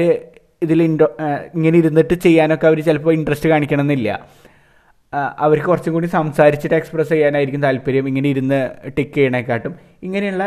[0.66, 1.08] ഇതിൽ ഇൻട്രോ
[1.56, 4.10] ഇങ്ങനെ ഇരുന്നിട്ട് ചെയ്യാനൊക്കെ അവർ ചിലപ്പോൾ ഇൻട്രസ്റ്റ് കാണിക്കണമെന്നില്ല.
[5.39, 8.08] അവർക്ക് കുറച്ചും കൂടി സംസാരിച്ചിട്ട് എക്സ്പ്രസ് ചെയ്യാനായിരിക്കും താല്പര്യം.
[8.08, 8.60] ഇങ്ങനെ ഇരുന്ന്
[8.98, 9.74] ടിക്ക് ചെയ്യണേക്കാട്ടും.
[10.04, 10.44] ഇങ്ങനെയുള്ള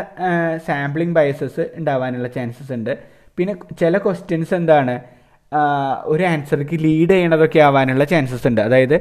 [0.67, 2.93] സാമ്പിളിംഗ് ബയസസ് ഉണ്ടാവാനുള്ള ചാൻസസ് ഉണ്ട്.
[3.39, 4.95] പിന്നെ ചില ക്വസ്റ്റ്യൻസ് എന്താണ്?
[6.13, 8.61] ഒരു ആൻസർക്ക് ലീഡ് ചെയ്യണതൊക്കെ ആവാനുള്ള ചാൻസസ് ഉണ്ട്.
[8.61, 8.97] അതായത്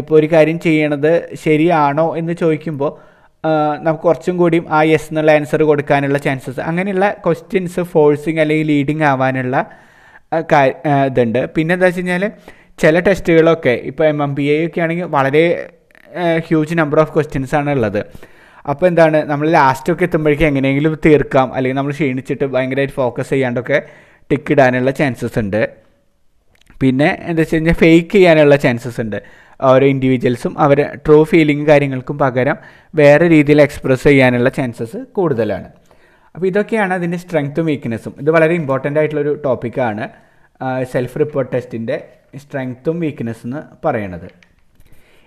[0.00, 1.12] ഇപ്പോൾ ഒരു കാര്യം ചെയ്യണത്
[1.44, 2.90] ശരിയാണോ എന്ന് ചോദിക്കുമ്പോൾ
[3.84, 9.56] നമുക്ക് കുറച്ചും കൂടിയും ആ യെസ് എന്നുള്ള ആൻസർ കൊടുക്കാനുള്ള ചാൻസസ് അങ്ങനെയുള്ള ക്വസ്റ്റ്യൻസ് ഫോഴ്സിങ് അല്ലെങ്കിൽ ലീഡിങ് ആവാനുള്ള
[11.06, 11.40] ഇതുണ്ട്.
[11.54, 12.24] പിന്നെ എന്താ വെച്ച് കഴിഞ്ഞാൽ
[12.82, 15.44] ചില ടെസ്റ്റുകളൊക്കെ ഇപ്പോൾ എം എം ബി എ ഒക്കെ ആണെങ്കിൽ വളരെ
[16.46, 18.00] ഹ്യൂജ് നമ്പർ ഓഫ് ക്വസ്റ്റ്യൻസ് ആണ് ഉള്ളത്.
[18.70, 23.78] അപ്പോൾ എന്താണ് നമ്മൾ ലാസ്റ്റൊക്കെ എത്തുമ്പോഴേക്കും എങ്ങനെയെങ്കിലും തീർക്കാം അല്ലെങ്കിൽ നമ്മൾ ക്ഷീണിച്ചിട്ട് ഭയങ്കരമായിട്ട് ഫോക്കസ് ചെയ്യാണ്ടൊക്കെ
[24.30, 25.62] ടിക്കിടാനുള്ള ചാൻസസ് ഉണ്ട്.
[26.80, 29.18] പിന്നെ എന്താ വെച്ച് കഴിഞ്ഞാൽ ഫേക്ക് ചെയ്യാനുള്ള ചാൻസസ് ഉണ്ട്.
[29.68, 32.56] ഓരോ ഇൻഡിവിജ്വൽസും അവരെ ട്രൂ ഫീലിംഗ് കാര്യങ്ങൾക്കും പകരം
[32.94, 35.68] വേറെ രീതിയിൽ എക്സ്പ്രസ് ചെയ്യാനുള്ള ചാൻസസ് കൂടുതലാണ്.
[36.34, 40.04] അപ്പോൾ ഇതൊക്കെയാണ് അതിന്റെ സ്ട്രെങ്ത്തും വീക്ക്നെസ്സും ഇത് വളരെ ഇമ്പോർട്ടന്റ് ആയിട്ടുള്ളൊരു ടോപ്പിക്കാണ്
[40.92, 41.96] സെൽഫ് റിപ്പോർട്ട് ടെസ്റ്റിന്റെ
[42.38, 44.28] സ്ട്രെങ്ത്തും വീക്ക്നെസ് എന്ന് പറയണത്.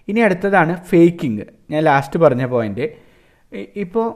[0.08, 2.86] ഇനി അടുത്തതാണ് ഫേക്കിംഗ് ഞാൻ ലാസ്റ്റ് പറഞ്ഞ പോയിന്റ്
[3.76, 4.08] ഇപ്പോൾ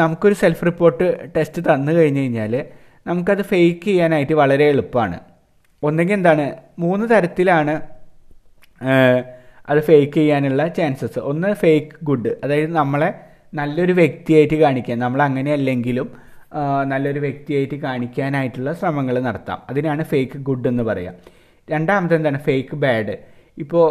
[0.00, 1.06] നമുക്കൊരു സെൽഫ് റിപ്പോർട്ട്
[1.36, 2.54] ടെസ്റ്റ് തന്നു കഴിഞ്ഞ് കഴിഞ്ഞാൽ
[3.06, 5.18] നമുക്കത് ഫേക്ക് ചെയ്യാനായിട്ട് വളരെ എളുപ്പമാണ്.
[5.82, 6.46] ഒന്നെങ്കിൽ എന്താണ്?
[6.78, 7.74] മൂന്ന് തരത്തിലാണ്
[9.68, 13.10] അത് ഫേക്ക് ചെയ്യാനുള്ള ചാൻസസ് ഒന്ന് ഫേക്ക് ഗുഡ് അതായത് നമ്മളെ
[13.54, 16.08] നല്ലൊരു വ്യക്തിയായിട്ട് കാണിക്കാൻ നമ്മൾ അങ്ങനെയല്ലെങ്കിലും
[16.84, 19.62] നല്ലൊരു വ്യക്തിയായിട്ട് കാണിക്കാനായിട്ടുള്ള ശ്രമങ്ങൾ നടത്താം.
[19.70, 21.14] അതിനാണ് ഫേക്ക് ഗുഡ് എന്ന് പറയുക
[21.70, 22.38] രണ്ടാമത്തെ എന്താണ്?
[22.38, 23.14] ഫേക്ക് ബാഡ്
[23.58, 23.86] ഇപ്പോൾ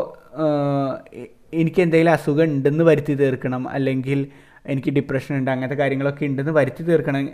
[1.53, 4.27] എനിക്ക് എന്തെങ്കിലും അസുഖം ഉണ്ടെന്ന് വരുത്തി തീർക്കണം അല്ലെങ്കിൽ
[4.67, 7.29] എനിക്ക് ഡിപ്രഷൻ ഉണ്ട് അങ്ങനത്തെ കാര്യങ്ങളൊക്കെ ഉണ്ടെന്ന് വരുത്തി തീർക്കണം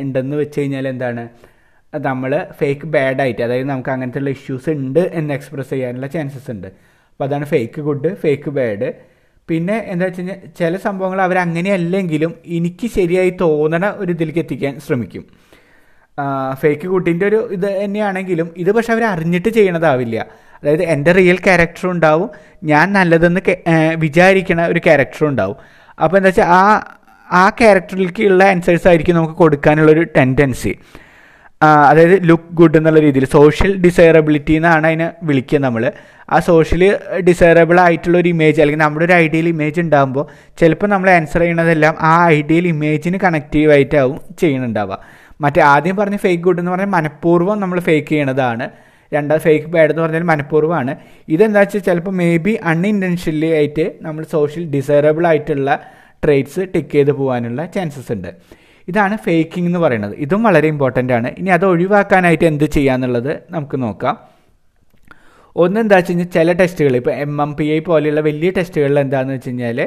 [0.00, 1.28] ഉണ്ടെന്ന് വെച്ച് കഴിഞ്ഞാൽ എന്താണ്?
[1.98, 6.66] നമ്മൾ ഫേക്ക് ബാഡായിട്ട് അതായത് നമുക്ക് അങ്ങനത്തെ ഉള്ള ഇഷ്യൂസ് ഉണ്ട് എന്ന് എക്സ്പ്രസ് ചെയ്യാനുള്ള ചാൻസസ് ഉണ്ട്.
[7.12, 8.88] അപ്പോൾ അതാണ് ഫേക്ക് ഗുഡ് ഫേക്ക് ബാഡ്
[9.48, 15.24] പിന്നെ എന്താ വെച്ച് കഴിഞ്ഞാൽ ചില സംഭവങ്ങൾ അവരങ്ങനെയല്ലെങ്കിലും എനിക്ക് ശരിയായി തോന്നണ ഒരു ഇതിലേക്ക് എത്തിക്കാൻ ശ്രമിക്കും.
[16.60, 20.26] ഫേക്ക് കുട്ടീന്റെ ഒരു ഇത് തന്നെയാണെങ്കിലും ഇത് പക്ഷെ അവർ അറിഞ്ഞിട്ട് ചെയ്യണതാവില്ല.
[20.60, 22.30] അതായത് എന്റെ റിയൽ ക്യാരക്ടർ ഉണ്ടാവും
[22.64, 23.40] ഞാൻ നല്ലതെന്ന്
[24.04, 25.56] വിചാരിക്കണ ഒരു ക്യാരക്ടർ ഉണ്ടാവും.
[25.98, 26.62] അപ്പോൾ എന്താ വെച്ചാൽ ആ
[27.28, 30.72] ആ ക്യാരക്ടറിലേക്കുള്ള ആൻസേഴ്സ് ആയിരിക്കും നമുക്ക് കൊടുക്കാനുള്ളൊരു ടെൻഡൻസി
[31.62, 35.92] അതായത് ലുക്ക് ഗുഡ് എന്നുള്ള രീതിയിൽ സോഷ്യൽ ഡിസൈറബിലിറ്റി എന്നാണ് അതിനെ വിളിക്കുക നമ്മൾ
[36.30, 40.26] ആ സോഷ്യലി ഡിസൈറബിൾ ആയിട്ടുള്ള ഒരു ഇമേജ് അല്ലെങ്കിൽ നമ്മുടെ ഒരു ഐഡിയൽ ഇമേജ് ഉണ്ടാകുമ്പോൾ
[40.58, 44.98] ചിലപ്പോൾ നമ്മൾ ആൻസർ ചെയ്യുന്നതെല്ലാം ആ ഐഡിയൽ ഇമേജിന് കണക്റ്റീവ് ആയിട്ടാവും ചെയ്യുന്നുണ്ടാവുക.
[45.40, 48.70] മറ്റേ ആദ്യം പറഞ്ഞ ഫേക്ക് ഗുഡ് എന്ന് പറഞ്ഞാൽ മനഃപൂർവം നമ്മൾ ഫേക്ക് ചെയ്യണതാണ്.
[49.12, 50.96] രണ്ടാമത് ഫേക്ക് ബാഡ് എന്ന് പറഞ്ഞാൽ മനഃപൂർവമാണ്.
[51.28, 55.80] ഇതെന്താ വെച്ചാൽ ചിലപ്പോൾ മേ ബി അൺഇന്റൻഷ്യലി ആയിട്ട് നമ്മൾ സോഷ്യൽ ഡിസൈറബിൾ ആയിട്ടുള്ള
[56.24, 58.30] ട്രേറ്റ്സ് ടിക്ക് ചെയ്ത് പോകാനുള്ള ചാൻസസ് ഉണ്ട്.
[58.88, 60.14] ഇതാണ് ഫേക്കിംഗ് എന്ന് പറയുന്നത്.
[60.14, 61.28] ഇതും വളരെ ഇമ്പോർട്ടന്റ് ആണ്.
[61.38, 64.16] ഇനി അത് ഒഴിവാക്കാനായിട്ട് എന്ത് ചെയ്യാന്നുള്ളത് നമുക്ക് നോക്കാം.
[65.56, 69.34] ഒന്ന് എന്താ വെച്ച് കഴിഞ്ഞാൽ ചില ടെസ്റ്റുകൾ ഇപ്പോൾ എം എം പി ഐ പോലെയുള്ള വലിയ ടെസ്റ്റുകളിൽ എന്താണെന്ന്
[69.34, 69.78] വെച്ച് കഴിഞ്ഞാൽ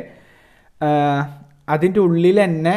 [1.69, 2.75] അതിന്റെ ഉള്ളിൽ തന്നെ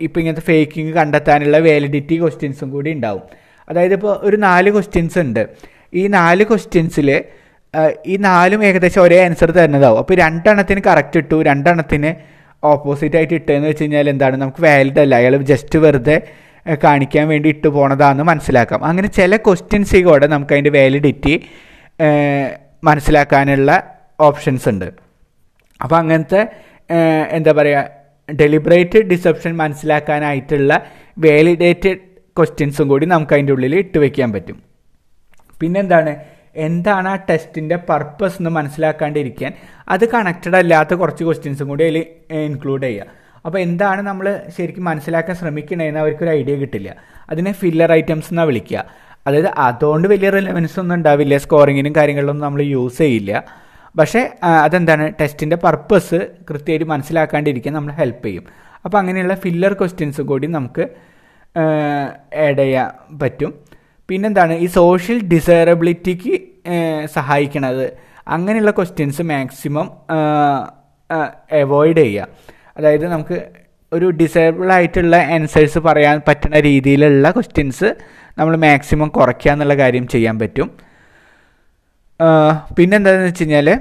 [0.00, 3.22] ഇപ്പോൾ ഇങ്ങനത്തെ ഫേക്കിംഗ് കണ്ടെത്താനുള്ള വാലിഡിറ്റി ക്വസ്റ്റ്യൻസും കൂടി ഉണ്ടാവും.
[3.68, 5.42] അതായത് ഇപ്പോൾ ഒരു നാല് ക്വസ്റ്റ്യൻസ് ഉണ്ട്.
[5.94, 7.08] ഈ നാല് ക്വസ്റ്റ്യൻസിൽ
[8.06, 9.98] ഈ നാലും ഏകദേശം ഒരേ ആൻസർ തരുന്നതാവും.
[9.98, 12.10] അപ്പോൾ രണ്ടെണ്ണത്തിന് കറക്റ്റ് ഇട്ടു രണ്ടെണ്ണത്തിന്
[12.64, 14.36] ഓപ്പോസിറ്റ് ആയിട്ട് ഇട്ടതെന്ന് വെച്ച് കഴിഞ്ഞാൽ എന്താണ്?
[14.36, 15.14] നമുക്ക് വാലിഡ് അല്ല.
[15.14, 16.22] അയാൾ ജസ്റ്റ് വെറുതെ
[16.84, 18.84] കാണിക്കാൻ വേണ്ടി ഇട്ട് പോണതാണെന്ന് മനസ്സിലാക്കാം.
[18.84, 21.34] അങ്ങനെ ചില ക്വസ്റ്റ്യൻസ് കൂടെ നമുക്ക് അതിന്റെ വാലിഡിറ്റി
[22.84, 24.88] മനസ്സിലാക്കാനുള്ള ഓപ്ഷൻസ് ഉണ്ട്.
[25.82, 26.46] അപ്പോൾ അങ്ങനത്തെ
[27.30, 27.88] എന്താ പറയുക
[28.34, 30.86] ഡെലിബറേറ്റ് ഡിസപ്ഷൻ മനസ്സിലാക്കാനായിട്ടുള്ള
[31.18, 31.98] വാലിഡേറ്റഡ്
[32.38, 34.62] ക്വസ്റ്റ്യൻസും കൂടി നമുക്ക് അതിന്റെ ഉള്ളിൽ ഇട്ട് വയ്ക്കാൻ പറ്റും.
[35.60, 36.16] പിന്നെന്താണ്?
[36.56, 39.52] എന്താണ് ആ ടെസ്റ്റിന്റെ പർപ്പസ് എന്ന് മനസ്സിലാക്കാണ്ടിരിക്കാൻ
[39.88, 43.06] അത് കണക്റ്റഡ് അല്ലാത്ത കുറച്ച് ക്വസ്റ്റ്യൻസും കൂടി അതിൽ ഇൻക്ലൂഡ് ചെയ്യുക
[43.46, 46.96] അപ്പോൾ എന്താണ് നമ്മൾ ശരിക്കും മനസ്സിലാക്കാൻ ശ്രമിക്കണതെന്ന് അവർക്കൊരു ഐഡിയ കിട്ടില്ല.
[47.30, 48.84] അതിനെ ഫില്ലർ ഐറ്റംസ് എന്നാണ് വിളിക്കുക
[49.26, 53.44] അതായത് അതുകൊണ്ട് വലിയ റിലവൻസ് ഒന്നും ഉണ്ടാവില്ല സ്കോറിങ്ങിനും കാര്യങ്ങളിലൊന്നും നമ്മൾ യൂസ് ചെയ്യില്ല.
[53.98, 58.44] പക്ഷേ അതെന്താണ് ടെസ്റ്റിന്റെ പർപ്പസ് കൃത്യമായിട്ട് മനസ്സിലാക്കാണ്ടിരിക്കാൻ നമ്മൾ ഹെൽപ്പ് ചെയ്യും.
[58.84, 60.88] അപ്പോൾ അങ്ങനെയുള്ള ഫില്ലർ ക്വസ്റ്റ്യൻസ് കൂടി നമുക്ക്
[62.46, 63.65] ആഡ് ചെയ്യാൻ പറ്റും.
[64.08, 66.34] പിന്നെന്താണ് ഈ സോഷ്യൽ ഡിസൈറബിലിറ്റിക്ക്
[67.06, 67.86] സഹായിക്കണത്.
[68.28, 69.90] അങ്ങനെയുള്ള ക്വസ്റ്റ്യൻസ് മാക്സിമം
[71.52, 72.28] അവോയ്ഡ് ചെയ്യുക.
[72.76, 73.38] അതായത് നമുക്ക്
[73.92, 77.94] ഒരു ഡിസേബിൾ ആയിട്ടുള്ള ആൻസേഴ്സ് പറയാൻ പറ്റുന്ന രീതിയിലുള്ള ക്വസ്റ്റ്യൻസ്
[78.38, 80.70] നമ്മൾ മാക്സിമം കുറയ്ക്കുക എന്നുള്ള കാര്യം ചെയ്യാൻ പറ്റും.
[82.78, 83.80] പിന്നെന്താണെന്ന് വെച്ച് കഴിഞ്ഞാൽ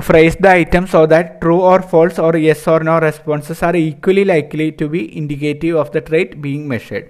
[0.00, 4.24] phrase the item so that true or false or yes or no responses are equally
[4.24, 7.04] likely to be indicative of the trait being measured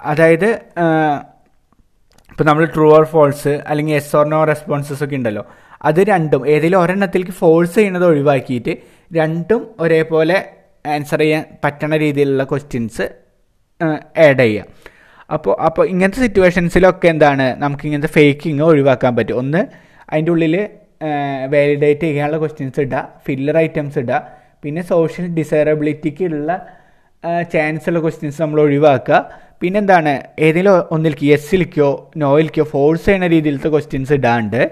[0.00, 0.48] അതായത്
[2.30, 5.44] ഇപ്പോൾ നമ്മൾ ട്രൂ ഓർ ഫോൾസ് അല്ലെങ്കിൽ എസ് ഓർ നോ റെസ്പോൺസസ് ഒക്കെ ഉണ്ടല്ലോ.
[5.84, 8.72] അത് രണ്ടും ഏതെങ്കിലും ഒരെണ്ണത്തിലേക്ക് false ചെയ്യുന്നത് ഒഴിവാക്കിയിട്ട്
[9.16, 10.36] രണ്ടും ഒരേപോലെ
[10.86, 13.04] ആൻസർ ചെയ്യാൻ പറ്റണ രീതിയിലുള്ള ക്വസ്റ്റ്യൻസ്
[14.26, 14.64] ആഡ് ചെയ്യുക.
[15.32, 19.36] അപ്പോൾ അപ്പോൾ ഇങ്ങനത്തെ സിറ്റുവേഷൻസിലൊക്കെ എന്താണ് നമുക്ക് ഇങ്ങനത്തെ ഫേക്കിങ് ഒഴിവാക്കാൻ പറ്റും.
[19.36, 19.62] ഒന്ന്
[20.10, 20.68] അതിന്റെ ഉള്ളിൽ
[21.52, 24.20] വാലിഡേറ്റ് ചെയ്യാനുള്ള ക്വസ്റ്റ്യൻസ് ഇടുക ഫില്ലർ ഐറ്റംസ് ഇടുക
[24.62, 26.66] പിന്നെ സോഷ്യൽ ഡിസൈറബിലിറ്റിക്കുള്ള
[27.52, 29.45] ചാൻസ് ഉള്ള ക്വസ്റ്റ്യൻസ് നമ്മൾ ഒഴിവാക്കുക.
[29.60, 30.12] പിന്നെന്താണ്
[30.46, 31.88] ഏതെങ്കിലും ഒന്നിലേക്ക് യെസ്സിലേക്കോ
[32.22, 34.70] നോയിലേക്കോ ഫോഴ്സ് ചെയ്യുന്ന രീതിയിലത്തെ ക്വസ്റ്റ്യൻസ് ഇടാണ്ട്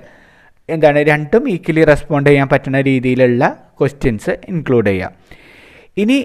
[0.68, 3.44] എന്താണ് രണ്ടും ഈക്വലി റെസ്പോണ്ട് ചെയ്യാൻ പറ്റുന്ന രീതിയിലുള്ള
[3.80, 5.12] ക്വസ്റ്റ്യൻസ് ഇൻക്ലൂഡ് ചെയ്യാം.
[6.02, 6.16] ഇനി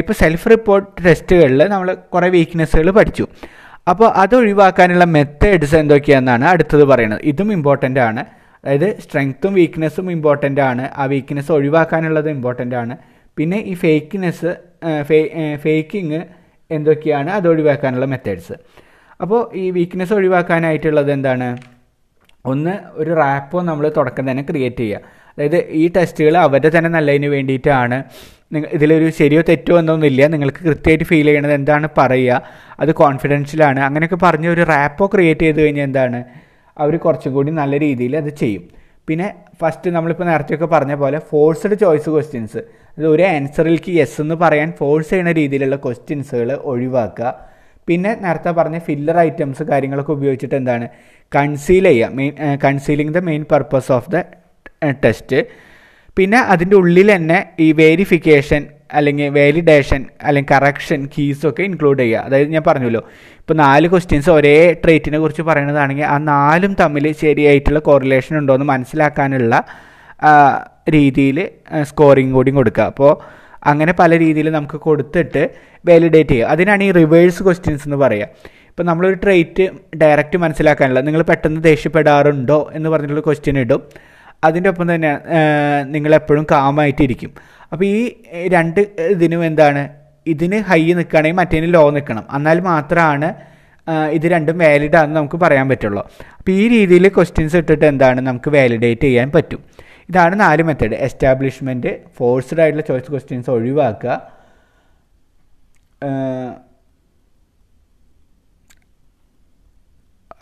[0.00, 3.26] ഇപ്പോൾ സെൽഫ് റിപ്പോർട്ട് ടെസ്റ്റുകളിൽ നമ്മൾ കുറേ വീക്ക്നെസ്സുകൾ പഠിച്ചു.
[3.90, 7.20] അപ്പോൾ അത് ഒഴിവാക്കാനുള്ള മെത്തേഡ്സ് എന്തൊക്കെയാണെന്നാണ് അടുത്തത് പറയുന്നത്.
[7.32, 8.22] ഇതും ഇമ്പോർട്ടന്റ് ആണ്.
[8.64, 10.84] അതായത് സ്ട്രെങ്ത്തും വീക്ക്നെസ്സും ഇമ്പോർട്ടന്റ് ആണ്.
[10.96, 12.96] ആ വീക്ക്നെസ് ഒഴിവാക്കാനുള്ളത് ഇമ്പോർട്ടന്റ് ആണ്.
[13.38, 14.52] പിന്നെ ഈ ഫേക്ക്നെസ്
[15.64, 16.20] ഫേക്കിങ്
[16.70, 18.54] എന്തൊക്കെയാണ് അത് ഒഴിവാക്കാനുള്ള മെത്തേഡ്സ്
[19.20, 21.56] അപ്പോൾ ഈ വീക്ക്നെസ് ഒഴിവാക്കാനായിട്ടുള്ളത് എന്താണ്?
[22.44, 25.00] ഒന്ന് ഒരു റാപ്പോ നമ്മൾ തുടക്കം തന്നെ ക്രിയേറ്റ് ചെയ്യുക.
[25.32, 28.04] അതായത് ഈ ടെസ്റ്റുകൾ അവരുടെ തന്നെ നല്ലതിന് വേണ്ടിയിട്ടാണ്.
[28.72, 32.42] ഇതിലൊരു ശരിയോ തെറ്റോ എന്നൊന്നുമില്ല നിങ്ങൾക്ക് കൃത്യമായിട്ട് ഫീൽ ചെയ്യണത് എന്താണ് പറയുക.
[32.80, 36.24] അത് കോൺഫിഡൻഷ്യലാണ് അങ്ങനെയൊക്കെ പറഞ്ഞ് ഒരു റാപ്പോ ക്രിയേറ്റ് ചെയ്ത് കഴിഞ്ഞാൽ എന്താണ്?
[36.78, 38.64] അവർ കുറച്ചും കൂടി നല്ല രീതിയിൽ അത് ചെയ്യും.
[39.08, 42.60] പിന്നെ ഫസ്റ്റ് നമ്മളിപ്പോൾ നേരത്തെയൊക്കെ പറഞ്ഞ പോലെ ഫോഴ്സ്ഡ് ചോയ്സ് ക്വസ്റ്റ്യൻസ്
[42.98, 47.32] അത് ഒരു ആൻസറിലേക്ക് യെസ് എന്ന് പറയാൻ ഫോഴ്സ് ചെയ്യുന്ന രീതിയിലുള്ള ക്വസ്റ്റ്യൻസുകൾ ഒഴിവാക്കുക.
[47.88, 50.86] പിന്നെ നേരത്തെ പറഞ്ഞ ഫില്ലർ ഐറ്റംസ് കാര്യങ്ങളൊക്കെ ഉപയോഗിച്ചിട്ട് എന്താണ്?
[51.32, 52.08] കൺസീൽ ചെയ്യുക.
[52.18, 52.32] Main
[52.64, 54.22] concealing the main purpose of the
[55.04, 55.40] test
[56.16, 62.18] പിന്നെ അതിന്റെ ഉള്ളിൽ തന്നെ ഈ വേരിഫിക്കേഷൻ അല്ലെങ്കിൽ വാലിഡേഷൻ അല്ലെങ്കിൽ കറക്ഷൻ കീസൊക്കെ ഇൻക്ലൂഡ് ചെയ്യുക.
[62.18, 63.00] അതായത് ഞാൻ പറഞ്ഞല്ലോ
[63.38, 69.64] ഇപ്പോൾ നാല് ക്വസ്റ്റ്യൻസ് ഒരേ ട്രേറ്റിനെ കുറിച്ച് പറയുന്നതാണെങ്കിൽ ആ നാലും തമ്മിൽ ശരിയായിട്ടുള്ള കോറിലേഷൻ ഉണ്ടോ എന്ന് മനസ്സിലാക്കാനുള്ള
[70.90, 71.48] രീതിയിൽ
[71.82, 72.82] സ്കോറിങ് കൂടി കൊടുക്കുക.
[72.82, 73.12] അപ്പോൾ
[73.66, 75.50] അങ്ങനെ പല രീതിയിൽ നമുക്ക് കൊടുത്തിട്ട്
[75.88, 76.48] വാലിഡേറ്റ് ചെയ്യുക.
[76.48, 78.28] അതിനാണ് ഈ റിവേഴ്സ് ക്വസ്റ്റ്യൻസ് എന്ന് പറയുക.
[78.68, 83.82] ഇപ്പോൾ നമ്മളൊരു ട്രേറ്റ് ഡയറക്റ്റ് മനസ്സിലാക്കാനുള്ള നിങ്ങൾ പെട്ടെന്ന് ദേഷ്യപ്പെടാറുണ്ടോ എന്ന് പറഞ്ഞിട്ടുള്ള ക്വസ്റ്റ്യൻ ഇടും.
[84.44, 85.18] അതിന്റെ ഒപ്പം തന്നെ
[85.82, 88.00] നിങ്ങളെപ്പോഴും കാമായിട്ടിരിക്കും അപ്പോൾ ഈ
[88.54, 88.80] രണ്ട്
[89.14, 89.82] ഇതിനും എന്താണ്?
[90.32, 92.24] ഇതിന് ഹൈ നിൽക്കുകയാണെങ്കിൽ മറ്റേന് ലോ നിൽക്കണം.
[92.36, 93.28] എന്നാൽ മാത്രമാണ്
[94.16, 96.02] ഇത് രണ്ടും വാലിഡ് ആണെന്ന് നമുക്ക് പറയാൻ പറ്റുള്ളൂ.
[96.38, 99.60] അപ്പോൾ ഈ രീതിയിൽ ക്വസ്റ്റ്യൻസ് ഇട്ടിട്ട് എന്താണ് നമുക്ക് വാലിഡേറ്റ് ചെയ്യാൻ പറ്റും.
[100.08, 104.16] ഇതാണ് നാല് മെത്തേഡ് എസ്റ്റാബ്ലിഷ്മെന്റ് ഫോഴ്സ്ഡ് ആയിട്ടുള്ള ചോയ്സ് ക്വസ്റ്റ്യൻസ് ഒഴിവാക്കുക.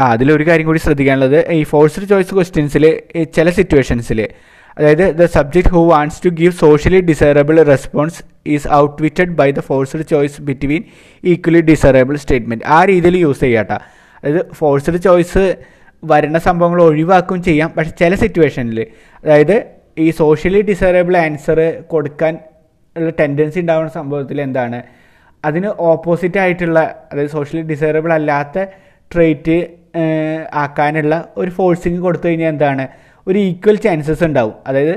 [0.00, 1.38] അതിലൊരു കാര്യം കൂടി ശ്രദ്ധിക്കാനുള്ളത്.
[1.52, 2.84] ഈ ഫോഴ്സ്ഡ് ചോയ്സ് ക്വസ്റ്റ്യൻസിൽ
[3.37, 4.20] ചില സിറ്റുവേഷൻസിൽ
[4.76, 8.18] അതായത് the subject who wants to give socially desirable response
[8.54, 10.82] is out witted by the forced choice between
[11.32, 13.78] equally desirable statement ആ രീതിയിൽ യൂസ് ചെയ്യാട്ടോ
[14.18, 15.44] അതായത് ഫോഴ്സ്ഡ് ചോയ്സ്
[16.02, 17.68] വരുന്ന സംഭവങ്ങൾ ഒഴിവാക്കും ചെയ്യാം.
[17.76, 18.78] പക്ഷെ ചില സിറ്റുവേഷനിൽ
[19.22, 19.56] അതായത്
[20.04, 21.58] ഈ സോഷ്യലി ഡിസൈറബിൾ ആൻസർ
[21.92, 22.34] കൊടുക്കാൻ
[22.96, 24.78] ഉള്ള ടെൻഡൻസി ഉണ്ടാകുന്ന സംഭവത്തിൽ എന്താണ്?
[25.44, 26.78] അതിന് ഓപ്പോസിറ്റ് ആയിട്ടുള്ള
[27.10, 28.58] അതായത് സോഷ്യലി ഡിസൈറബിൾ അല്ലാത്ത
[29.10, 29.56] ട്രേറ്റ്
[30.64, 32.84] ആക്കാനുള്ള ഒരു ഫോഴ്സിങ് കൊടുത്തു കഴിഞ്ഞാൽ എന്താണ്?
[33.28, 34.54] ഒരു ഈക്വൽ ചാൻസസ് ഉണ്ടാവും.
[34.66, 34.96] അതായത്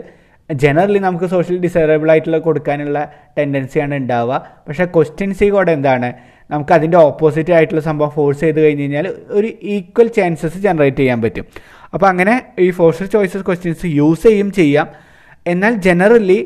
[0.54, 4.50] ജനറലി നമുക്ക് സോഷ്യൽ ഡിസൈറബിൾ ആയിട്ടുള്ള കൊടുക്കാനുള്ള ടെൻഡൻസിയാണ് ഉണ്ടാവുക.
[4.68, 6.14] പക്ഷേ ക്വസ്റ്റ്യൻസി കൂടെ എന്താണ്?
[6.52, 11.46] നമുക്ക് അതിന്റെ ഓപ്പോസിറ്റ് ആയിട്ടുള്ള സംഭവം ഫോഴ്സ് ചെയ്ത് കഴിഞ്ഞ് കഴിഞ്ഞാൽ ഒരു ഈക്വൽ ചാൻസസ് ജനറേറ്റ് ചെയ്യാൻ പറ്റും.
[11.94, 14.88] അപ്പോൾ അങ്ങനെ ഈ ഫോഴ്സ് ചോയ്സസ് ക്വസ്റ്റ്യൻസ് യൂസ് ചെയ്യും ചെയ്യാം.
[15.48, 16.40] എന്നാൽ ജനറലി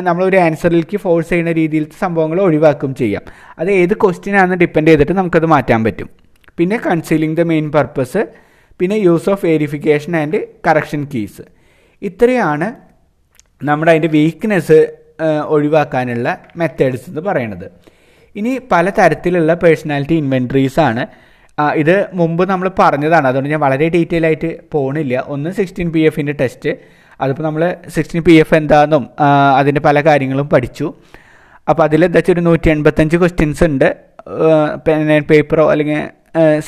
[0.00, 3.22] നമ്മളൊരു ആൻസറിലേക്ക് ഫോഴ്സ് ചെയ്യുന്ന രീതിയിലത്തെ സംഭവങ്ങൾ ഒഴിവാക്കും ചെയ്യാം.
[3.58, 6.08] അത് ഏത് ക്വസ്റ്റ്യൻ ആണെന്ന് ഡിപ്പെൻഡ് ചെയ്തിട്ട് നമുക്കത് മാറ്റാൻ പറ്റും.
[6.58, 8.45] പിന്നെ കൺസീലിംഗ് ദ മെയിൻ പർപ്പസ്
[8.80, 11.44] പിന്നെ use of verification and correction keys
[12.02, 12.68] ഇത്രയാണ്
[13.68, 14.78] നമ്മുടെ അതിന്റെ വീക്ക്നെസ്
[15.54, 16.28] ഒഴിവാക്കാനുള്ള
[16.60, 17.66] മെത്തേഡ്സ് എന്ന് പറയണത്
[18.36, 21.02] ഇനി പല തരത്തിലുള്ള പേഴ്സണാലിറ്റി ഇൻവെൻട്രീസ് ആണ്.
[21.82, 23.26] ഇത് മുമ്പ് നമ്മൾ പറഞ്ഞതാണ്.
[23.28, 26.72] അതുകൊണ്ട് ഞാൻ വളരെ ഡീറ്റെയിൽ ആയിട്ട് പോകണില്ല ഒന്ന് സിക്സ്റ്റീൻ പി എഫിന്റെ ടെസ്റ്റ്
[27.20, 27.62] അതിപ്പോൾ നമ്മൾ
[27.94, 29.04] സിക്സ്റ്റീൻ പി എഫ് എന്താണെന്നും
[29.58, 30.86] അതിന്റെ പല കാര്യങ്ങളും പഠിച്ചു.
[31.70, 33.88] അപ്പോൾ അതിൽ എന്താ വെച്ചാൽ ഒരു നൂറ്റി എൺപത്തഞ്ച് ക്വസ്റ്റ്യൻസ് ഉണ്ട്
[35.30, 36.02] പേപ്പറോ അല്ലെങ്കിൽ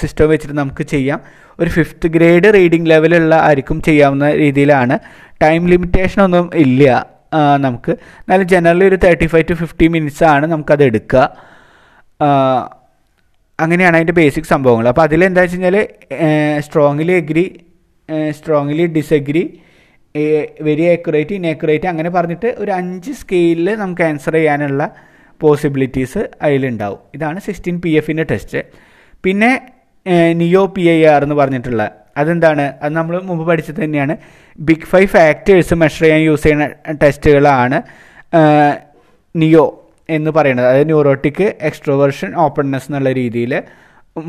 [0.01, 1.21] സിസ്റ്റം വെച്ചിട്ട് നമുക്ക് ചെയ്യാം.
[1.61, 4.99] ഒരു ഫിഫ്ത്ത് ഗ്രേഡ് റീഡിംഗ് ലെവലുള്ള ആർക്കും ചെയ്യാവുന്ന രീതിയിലാണ്.
[5.43, 6.85] ടൈം ലിമിറ്റേഷൻ ഒന്നും ഇല്ല
[7.59, 7.93] നമുക്ക്.
[7.93, 11.25] എന്നാലും ജനറലി ഒരു thirty five to fifty minutes ആണ് നമുക്കത് എടുക്കുക.
[13.61, 14.89] അങ്ങനെയാണ് അതിന്റെ ബേസിക് സംഭവങ്ങൾ.
[14.89, 15.77] അപ്പോൾ അതിലെന്താ വെച്ച് കഴിഞ്ഞാൽ
[16.67, 17.47] strongly agree
[18.31, 19.43] strongly disagree
[20.61, 24.83] very accurate inaccurate അങ്ങനെ പറഞ്ഞിട്ട് ഒരു അഞ്ച് സ്കെയിലിൽ നമുക്ക് ആൻസർ ചെയ്യാനുള്ള
[25.41, 26.99] പോസിബിലിറ്റീസ് അതിലുണ്ടാവും.
[27.15, 28.63] ഇതാണ് സിക്സ്റ്റീൻ പി എഫിന്റെ ടെസ്റ്റ്
[29.25, 29.51] പിന്നെ
[30.41, 31.83] നിയോ പി ഐ ആർ എന്ന് പറഞ്ഞിട്ടുള്ള
[32.21, 32.65] അതെന്താണ്?
[32.83, 34.15] അത് നമ്മൾ മുമ്പ് പഠിച്ചത് തന്നെയാണ്.
[34.69, 36.67] ബിഗ് ഫൈവ് ഫാക്ടേഴ്സ് മെഷർ ചെയ്യാൻ യൂസ് ചെയ്യുന്ന
[37.03, 37.79] ടെസ്റ്റുകളാണ്
[39.35, 39.65] നിയോ
[40.17, 40.67] എന്ന് പറയുന്നത്.
[40.71, 43.53] അതായത് ന്യൂറോട്ടിക് എക്സ്ട്രോവേർഷൻ ഓപ്പൺനെസ് എന്നുള്ള രീതിയിൽ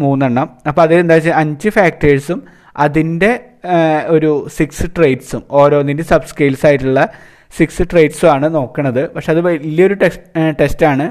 [0.04, 0.48] മൂന്നെണ്ണം.
[0.70, 2.42] അപ്പോൾ അതിൽ എന്താ വെച്ചാൽ അഞ്ച് ഫാക്ടേഴ്സും
[2.86, 3.32] അതിന്റെ
[4.08, 7.02] ഒരു സിക്സ് ട്രേറ്റ്സും ഓരോന്നിന്റെ സബ് സ്കെയിൽസ് ആയിട്ടുള്ള
[7.58, 11.06] സിക്സ് ട്രേറ്റ്സും ആണ് നോക്കുന്നത് പക്ഷെ അത് വലിയൊരു ടെസ്റ്റ് ടെസ്റ്റാണ്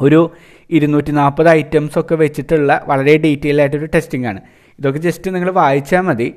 [0.00, 0.20] ഒരു
[0.70, 4.40] ഇരുന്നൂറ്റി നാൽപ്പത് ഐറ്റംസ് ഒക്കെ വെച്ചിട്ടുള്ള വളരെ ഡീറ്റെയിൽ ആയിട്ടൊരു ടെസ്റ്റിംഗ് ആണ്.
[4.78, 6.34] ഇതൊക്കെ ജസ്റ്റ് നിങ്ങൾ വായിച്ചാൽ മതി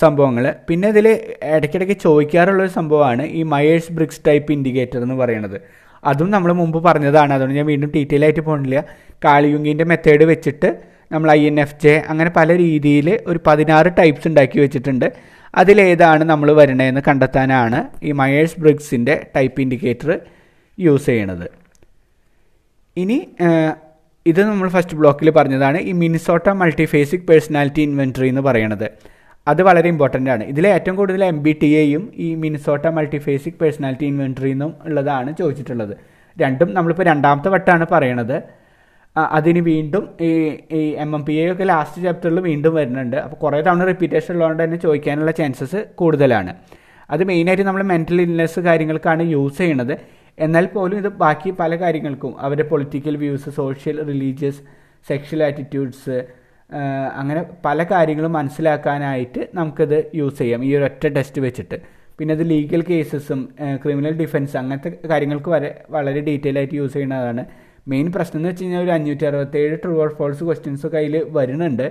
[0.00, 0.54] സംഭവങ്ങൾ.
[0.68, 1.06] പിന്നെ ഇതിൽ
[1.42, 5.60] ഇടയ്ക്കിടയ്ക്ക് ചോദിക്കാറുള്ളൊരു സംഭവമാണ് ഈ മയേഴ്സ് ബ്രിക്സ് ടൈപ്പ് ഇൻഡിക്കേറ്റർ എന്ന് പറയുന്നത്.
[6.04, 7.32] അതും നമ്മൾ മുമ്പ് പറഞ്ഞതാണ്.
[7.34, 8.84] അതുകൊണ്ട് ഞാൻ വീണ്ടും ഡീറ്റെയിൽ ആയിട്ട് പോകുന്നില്ല
[9.24, 14.60] കാളിയുങ്കിന്റെ മെത്തേഡ് വെച്ചിട്ട് നമ്മൾ ഐ എൻ എഫ് ജെ അങ്ങനെ പല രീതിയിൽ ഒരു പതിനാറ് ടൈപ്സ് ഉണ്ടാക്കി
[14.60, 15.12] വെച്ചിട്ടുണ്ട്.
[15.54, 20.20] അതിലേതാണ് നമ്മൾ വരണതെന്ന് കണ്ടെത്താനാണ് ഈ മയേഴ്സ് ബ്രിക്സിന്റെ ടൈപ്പ് ഇൻഡിക്കേറ്റർ
[20.78, 21.59] യൂസ് ചെയ്യണത്.
[22.96, 23.18] ഇനി
[24.26, 28.86] ഇത് നമ്മൾ ഫസ്റ്റ് ബ്ലോക്കിൽ പറഞ്ഞതാണ് ഈ മിനിസോട്ട മൾട്ടിഫേസിക് പേഴ്സണാലിറ്റി ഇൻവെൻട്രി എന്ന് പറയുന്നത്
[29.46, 30.44] അത് വളരെ ഇമ്പോർട്ടന്റ് ആണ്.
[30.44, 35.94] ഇതിലെ ഏറ്റവും കൂടുതൽ എം ബി ടി എയും ഈ മിനിസോട്ട മൾട്ടിഫേസിക് പേഴ്സണാലിറ്റി ഇൻവെൻട്രി എന്നും ഉള്ളതാണ് ചോദിച്ചിട്ടുള്ളത്.
[36.36, 38.36] രണ്ടും നമ്മളിപ്പോൾ രണ്ടാമത്തെ വട്ടമാണ് പറയണത്.
[39.16, 40.30] അതിന് വീണ്ടും ഈ
[40.78, 43.16] ഈ എം എം പി എ ഒക്കെ ലാസ്റ്റ് ചാപ്റ്ററിൽ വീണ്ടും വരുന്നുണ്ട്.
[43.16, 46.52] അപ്പോൾ കുറേ തവണ റിപ്പീറ്റേഷൻ ഉള്ളതുകൊണ്ട് തന്നെ ചോദിക്കാനുള്ള ചാൻസസ് കൂടുതലാണ്.
[47.10, 49.94] അത് മെയിനായിട്ട് നമ്മൾ മെന്റൽ ഇൽനെസ് കാര്യങ്ങൾക്കാണ് യൂസ് ചെയ്യണത്.
[50.40, 54.60] എന്നാൽ പോലും ഇത് ബാക്കി പല കാര്യങ്ങൾക്കും അവരുടെ political views social religious
[55.08, 56.16] sexual attitudes
[57.20, 60.60] അങ്ങനെ പല കാര്യങ്ങളും മനസ്സിലാക്കാനായിട്ട് നമുക്കത് യൂസ് ചെയ്യാം.
[60.64, 61.76] ഈ ഒരു ഒറ്റ ടെസ്റ്റ് വെച്ചിട്ട്.
[62.18, 63.40] പിന്നെ അത് ലീഗൽ കേസസും
[63.82, 67.42] ക്രിമിനൽ ഡിഫൻസ് അങ്ങനത്തെ കാര്യങ്ങൾക്ക് വരെ വളരെ ഡീറ്റെയിൽ ആയിട്ട് യൂസ് ചെയ്യുന്നതാണ്.
[67.88, 71.86] മെയിൻ പ്രശ്നം എന്ന് വെച്ച് കഴിഞ്ഞാൽ ഒരു അഞ്ഞൂറ്റി അറുപത്തേഴ് ട്രൂ ഓർ ഫോൾസ് ക്വസ്റ്റ്യൻസ് കയ്യിൽ വരുന്നുണ്ട്.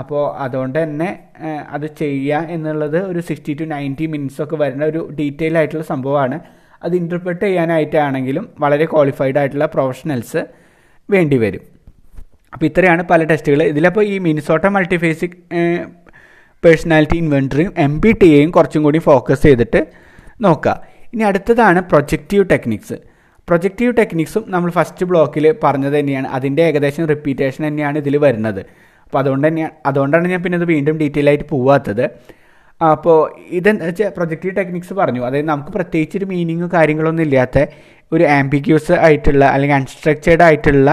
[0.00, 1.08] അപ്പോൾ അതുകൊണ്ട് തന്നെ
[1.68, 6.38] അത് ചെയ്യുക എന്നുള്ളത് ഒരു സിക്സ്റ്റി ടു നയന്റി മിനിറ്റ്സ് ഒക്കെ വരുന്ന ഒരു ഡീറ്റെയിൽ ആയിട്ടുള്ള സംഭവമാണ്.
[6.84, 10.42] അത് ഇന്റർപ്രറ്റ് ചെയ്യാനായിട്ടാണെങ്കിലും വളരെ ക്വാളിഫൈഡ് ആയിട്ടുള്ള പ്രൊഫഷണൽസ്
[11.08, 11.62] വേണ്ടി വരും.
[12.54, 15.36] അപ്പോൾ ഇത്രയാണ് പല ടെസ്റ്റുകൾ ഇതിലപ്പോൾ ഈ മിനിസോട്ട മൾട്ടിഫേസിക്
[16.64, 19.80] പേഴ്സണാലിറ്റി ഇൻവെന്ററിയും എം ബി ടി എയും കുറച്ചും കൂടി ഫോക്കസ് ചെയ്തിട്ട്
[20.46, 20.74] നോക്കുക
[21.14, 22.96] ഇനി അടുത്തതാണ് പ്രൊജക്റ്റീവ് ടെക്നിക്സ്
[23.48, 26.28] പ്രൊജക്റ്റീവ് ടെക്നിക്സും നമ്മൾ ഫസ്റ്റ് ബ്ലോക്കിൽ പറഞ്ഞത് തന്നെയാണ്.
[26.36, 28.60] അതിന്റെ ഏകദേശം റിപ്പീറ്റേഷൻ തന്നെയാണ് ഇതിൽ വരുന്നത്.
[29.06, 32.04] അപ്പോൾ അതുകൊണ്ട് തന്നെ അതുകൊണ്ടാണ് ഞാൻ പിന്നെ ഇത് വീണ്ടും ഡീറ്റെയിൽ ആയിട്ട് പോവാത്തത്.
[32.90, 33.18] അപ്പോൾ
[33.58, 35.22] ഇതെന്താ വെച്ചാൽ പ്രൊജക്റ്റീവ് ടെക്നിക്സ് പറഞ്ഞു.
[35.26, 37.58] അതായത് നമുക്ക് പ്രത്യേകിച്ച് ഒരു മീനിങ്ങോ കാര്യങ്ങളൊന്നും ഇല്ലാത്ത
[38.12, 40.88] ഒരു ആംബിഗ്യൂസ് ആയിട്ടുള്ള അല്ലെങ്കിൽ അൺസ്ട്രക്ചേർഡ് ആയിട്ടുള്ള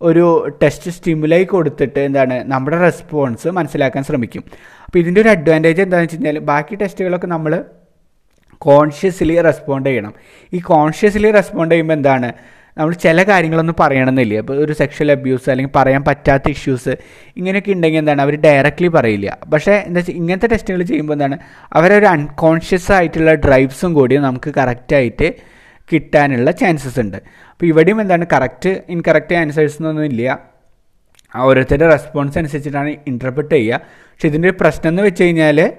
[0.00, 0.24] ഒരു
[0.62, 4.42] ടെസ്റ്റ് സ്റ്റിമുലൈ കൊടുത്തിട്ട് എന്താണ് നമ്മുടെ റെസ്പോൺസ് മനസ്സിലാക്കാൻ ശ്രമിക്കും.
[4.86, 7.64] അപ്പോൾ ഇതിന്റെ ഒരു അഡ്വാന്റേജ് എന്താണെന്ന് വെച്ച് കഴിഞ്ഞാൽ ബാക്കി ടെസ്റ്റുകളൊക്കെ നമ്മൾ
[8.58, 10.12] കോൺഷ്യസ്ലി റെസ്പോണ്ട് ചെയ്യണം.
[10.52, 12.30] ഈ കോൺഷ്യസ്ലി റെസ്പോണ്ട് ചെയ്യുമ്പോൾ എന്താണ്?
[12.78, 14.38] നമ്മൾ ചില കാര്യങ്ങളൊന്നും പറയണമെന്നില്ല.
[14.38, 16.96] അപ്പോൾ ഒരു സെക്ഷൽ അബ്യൂസ് അല്ലെങ്കിൽ പറയാൻ പറ്റാത്ത ഇഷ്യൂസ്
[17.36, 18.22] ഇങ്ങനെയൊക്കെ ഉണ്ടെങ്കിൽ എന്താണ്?
[18.22, 19.38] അവർ ഡയറക്റ്റ്ലി പറയില്ല.
[19.52, 21.38] പക്ഷേ എന്താ വെച്ചാൽ ഇങ്ങനത്തെ ടെസ്റ്റുകൾ ചെയ്യുമ്പോൾ എന്താണ്?
[21.72, 25.34] അവരൊരു അൺകോൺഷ്യസ് ആയിട്ടുള്ള ഡ്രൈവ്സും കൂടി നമുക്ക് കറക്റ്റായിട്ട്
[25.92, 27.16] കിട്ടാനുള്ള ചാൻസസ് ഉണ്ട്.
[27.50, 28.26] അപ്പോൾ ഇവിടെയും എന്താണ്?
[28.32, 30.38] കറക്റ്റ് ഇൻകറക്റ്റ് ആൻസേഴ്സ് എന്നൊന്നും ഇല്ല.
[31.36, 33.80] ഓരോരുത്തരുടെ റെസ്പോൺസ് അനുസരിച്ചിട്ടാണ് ഇന്റർപ്രറ്റ് ചെയ്യുക.
[33.84, 35.72] പക്ഷെ ഇതിന്റെ ഒരു പ്രശ്നം എന്ന് വെച്ച് കഴിഞ്ഞാൽ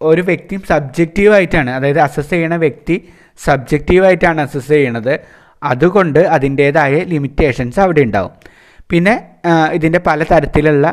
[0.00, 2.96] ഒരു വ്യക്തിയും സബ്ജക്റ്റീവായിട്ടാണ് അതായത് അസസ് ചെയ്യണ വ്യക്തി
[3.44, 5.14] സബ്ജക്റ്റീവായിട്ടാണ് അസസ് ചെയ്യണത്.
[5.62, 8.32] അതുകൊണ്ട് അതിന്റേതായ ലിമിറ്റേഷൻസ് അവിടെ ഉണ്ടാവും.
[8.90, 9.14] പിന്നെ
[9.72, 10.86] ഇതിന്റെ പല തരത്തിലുള്ള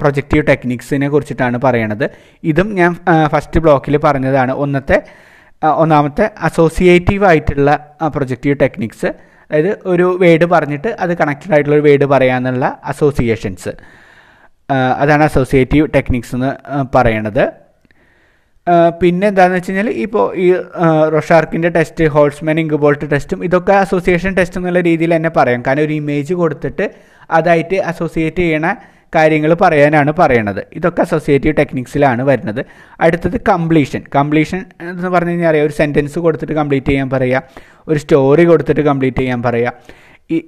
[0.00, 2.06] പ്രൊജക്റ്റീവ് ടെക്നിക്സിനെ കുറിച്ചിട്ടാണ് പറയണത്.
[2.50, 2.92] ഇതും ഞാൻ
[3.32, 4.52] ഫസ്റ്റ് ബ്ലോക്കിൽ പറഞ്ഞതാണ്.
[4.64, 4.98] ഒന്നത്തെ
[5.62, 7.70] ഒന്നാമത്തെ അസോസിയേറ്റീവ് ആയിട്ടുള്ള
[8.14, 9.06] പ്രൊജക്റ്റീവ് ടെക്നിക്സ്
[9.50, 13.72] അതായത് ഒരു വേഡ് പറഞ്ഞിട്ട് അത് കണക്റ്റഡ് ആയിട്ടുള്ള ഒരു വേഡ് പറയാമെന്നുള്ള അസോസിയേഷൻസ്
[15.02, 16.50] അതാണ് അസോസിയേറ്റീവ് ടെക്നിക്സ് എന്ന്
[16.94, 17.44] പറയണത്.
[19.00, 20.46] പിന്നെ എന്താണെന്ന് വെച്ച് കഴിഞ്ഞാൽ ഇപ്പോൾ ഈ
[21.14, 25.60] റൊഷാർക്കിന്റെ ടെസ്റ്റ് ഹോൾസ്മാൻ ഇങ്ക്ബോൾട്ട് ടെസ്റ്റും ഇതൊക്കെ അസോസിയേഷൻ ടെസ്റ്റ് എന്നുള്ള രീതിയിൽ തന്നെ പറയാം.
[25.66, 26.84] കാരണം ഒരു ഇമേജ് കൊടുത്തിട്ട്
[27.38, 28.66] അതായിട്ട് അസോസിയേറ്റ് ചെയ്യണ
[29.16, 30.60] കാര്യങ്ങൾ പറയാനാണ് പറയണത്.
[30.78, 32.60] ഇതൊക്കെ അസോസിയേറ്റീവ് ടെക്നിക്സിലാണ് വരുന്നത്.
[33.04, 37.42] അടുത്തത് കംപ്ലീഷൻ കംപ്ലീഷൻ എന്ന് പറഞ്ഞു കഴിഞ്ഞാൽ അറിയാം ഒരു സെന്റൻസ് കൊടുത്തിട്ട് കംപ്ലീറ്റ് ചെയ്യാൻ പറയുക
[37.88, 39.72] ഒരു സ്റ്റോറി കൊടുത്തിട്ട് കംപ്ലീറ്റ് ചെയ്യാൻ പറയുക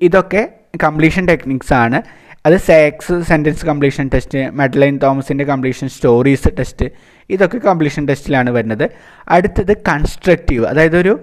[0.07, 0.43] ഇതൊക്കെ
[0.85, 1.99] കംപ്ലീഷൻ ടെക്നിക്സ് ആണ്
[2.47, 6.87] അത് Sacks sentence completion test Madeline തോമസിന്റെ കംപ്ലീഷൻ സ്റ്റോറീസ് ടെസ്റ്റ്
[7.31, 8.91] ഇതൊക്കെ കംപ്ലീഷൻ ടെസ്റ്റിലാണ് വരുന്നത്.
[9.29, 11.15] അടുത്തത് കൺസ്ട്രക്റ്റീവ് അതായത് ഒരു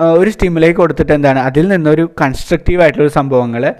[0.00, 3.74] ഒരു സ്റ്റിമുലൈ കൊടുത്തിട്ട് എന്താണ് അതിൽ നിന്നൊരു കൺസ്ട്രക്റ്റീവ് ആയിട്ടുള്ള സംഭവങ്ങൾ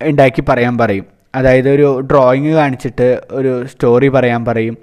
[0.00, 1.04] ഉണ്ടാക്കി പറയാൻ പറയും.
[1.34, 4.76] അതായത് ഒരു ഡ്രോയിങ് കാണിച്ചിട്ട് ഒരു സ്റ്റോറി പറയാൻ പറയും.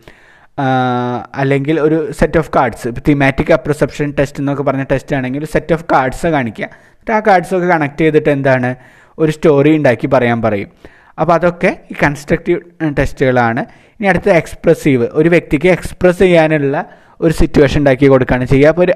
[1.36, 5.74] അല്ലെങ്കിൽ ഒരു സെറ്റ് ഓഫ് കാർഡ്സ് ഇപ്പോൾ തിമാറ്റിക് അപ്രസെപ്ഷൻ ടെസ്റ്റ് എന്നൊക്കെ പറഞ്ഞ ടെസ്റ്റ് ആണെങ്കിൽ ഒരു സെറ്റ്
[5.74, 6.66] ഓഫ് കാർഡ്സ് കാണിക്കുക.
[6.66, 8.76] എന്നിട്ട് ആ കാർഡ്സൊക്കെ കണക്ട് ചെയ്തിട്ട് എന്താണ്
[9.18, 10.70] ഒരു സ്റ്റോറി ഉണ്ടാക്കി പറയാൻ പറയും.
[11.18, 12.60] അപ്പോൾ അതൊക്കെ ഈ കൺസ്ട്രക്റ്റീവ്
[12.98, 13.62] ടെസ്റ്റുകളാണ്
[14.00, 16.78] ഇനി അടുത്ത എക്സ്പ്രസീവ് ഒരു വ്യക്തിക്ക് എക്സ്പ്രസ് ചെയ്യാനുള്ള
[17.22, 18.70] ഒരു സിറ്റുവേഷൻ ഉണ്ടാക്കി കൊടുക്കുകയാണ് ചെയ്യുക.
[18.74, 18.94] അപ്പോൾ ഒരു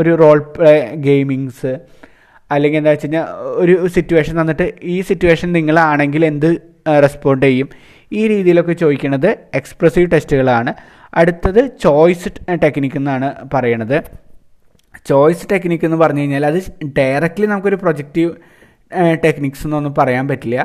[0.00, 0.74] ഒരു റോൾ പ്ലേ
[1.08, 1.72] ഗെയിമിങ്സ്
[2.50, 3.26] അല്ലെങ്കിൽ എന്താ വെച്ച് കഴിഞ്ഞാൽ
[3.62, 6.50] ഒരു സിറ്റുവേഷൻ തന്നിട്ട് ഈ സിറ്റുവേഷൻ നിങ്ങളാണെങ്കിൽ എന്ത്
[7.04, 7.68] റെസ്പോണ്ട് ചെയ്യും?
[8.12, 10.72] ഈ രീതിയിലൊക്കെ ചോദിക്കുന്നത് എക്സ്പ്രസീവ് ടെസ്റ്റുകളാണ്
[11.20, 12.30] അടുത്തത് ചോയ്സ്
[12.64, 13.98] ടെക്നിക്ക് എന്നാണ് പറയണത്.
[15.10, 16.58] ചോയ്സ് ടെക്നിക്ക് എന്ന് പറഞ്ഞു കഴിഞ്ഞാൽ അത്
[16.98, 18.32] ഡയറക്റ്റ്ലി നമുക്കൊരു പ്രൊജക്റ്റീവ്
[19.24, 20.58] ടെക്നിക്സ് എന്നൊന്നും പറയാൻ പറ്റില്ല.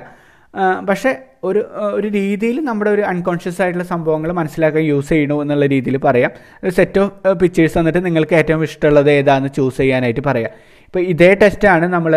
[0.90, 1.12] പക്ഷേ
[1.44, 1.62] ഒരു
[1.98, 6.32] ഒരു രീതിയിൽ നമ്മുടെ ഒരു അൺകോൺഷ്യസ് ആയിട്ടുള്ള സംഭവങ്ങൾ മനസ്സിലാക്കാൻ യൂസ് ചെയ്യണു എന്നുള്ള രീതിയിൽ പറയാം.
[6.64, 10.52] ഒരു സെറ്റ് ഓഫ് പിക്ചേഴ്സ് തന്നിട്ട് നിങ്ങൾക്ക് ഏറ്റവും ഇഷ്ടമുള്ളത് ഏതാണെന്ന് ചൂസ് ചെയ്യാനായിട്ട് പറയാം.
[10.88, 12.16] ഇപ്പോൾ ഇതേ ടെസ്റ്റാണ് നമ്മൾ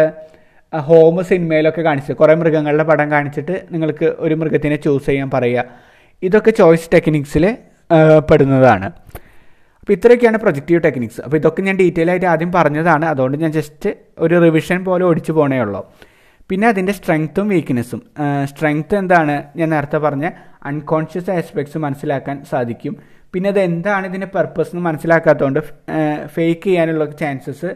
[0.72, 2.16] ഹോം സിനിമയിലൊക്കെ കാണിച്ചത്.
[2.16, 5.64] കുറേ മൃഗങ്ങളുടെ പടം കാണിച്ചിട്ട് നിങ്ങൾക്ക് ഒരു മൃഗത്തിനെ ചൂസ് ചെയ്യാൻ പറയുക
[6.22, 7.56] ഇതൊക്കെ ചോയ്സ് ടെക്നിക്സിൽ
[8.30, 8.86] പെടുന്നതാണ്.
[9.80, 13.04] അപ്പോൾ ഇത്രയൊക്കെയാണ് പ്രൊജക്റ്റീവ് ടെക്നിക്സ് അപ്പോൾ ഇതൊക്കെ ഞാൻ ഡീറ്റെയിൽ ആയിട്ട് ആദ്യം പറഞ്ഞതാണ്.
[13.04, 15.80] അതുകൊണ്ട് ഞാൻ ജസ്റ്റ് ഒരു റിവിഷൻ പോലെ ഓടിച്ചു പോണേ ഉള്ളൂ.
[16.50, 18.00] പിന്നെ അതിന്റെ സ്ട്രെങ്ത്തും വീക്ക്നെസ്സും
[18.50, 19.34] സ്ട്രെങ്ത്ത് എന്താണ്?
[19.58, 20.26] ഞാൻ നേരത്തെ പറഞ്ഞ
[20.70, 22.94] അൺകോൺഷ്യസ് ആസ്പെക്ട്സ് മനസ്സിലാക്കാൻ സാധിക്കും.
[23.32, 25.60] പിന്നെ അത് എന്താണ് ഇതിന്റെ പർപ്പസ് എന്ന് മനസ്സിലാക്കാത്തതുകൊണ്ട്
[26.34, 27.70] ഫേക്ക് ചെയ്യാനുള്ള ചാൻസസ്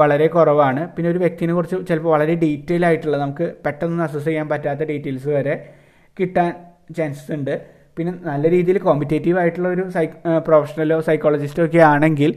[0.00, 0.82] വളരെ കുറവാണ്.
[0.94, 5.54] പിന്നെ ഒരു വ്യക്തിനെ കുറിച്ച് ചിലപ്പോൾ വളരെ ഡീറ്റെയിൽ ആയിട്ടുള്ള നമുക്ക് പെട്ടെന്ന് അസസ് ചെയ്യാൻ പറ്റാത്ത ഡീറ്റെയിൽസ് വരെ
[6.16, 6.50] കിട്ടാൻ
[6.98, 7.54] ചാൻസസ് ഉണ്ട്.
[7.96, 10.06] പിന്നെ നല്ല രീതിയിൽ കോമ്പറ്റേറ്റീവ് ആയിട്ടുള്ള ഒരു സൈ
[10.48, 12.32] പ്രൊഫഷണലോ സൈക്കോളജിസ്റ്റോ ഒക്കെ ആണെങ്കിൽ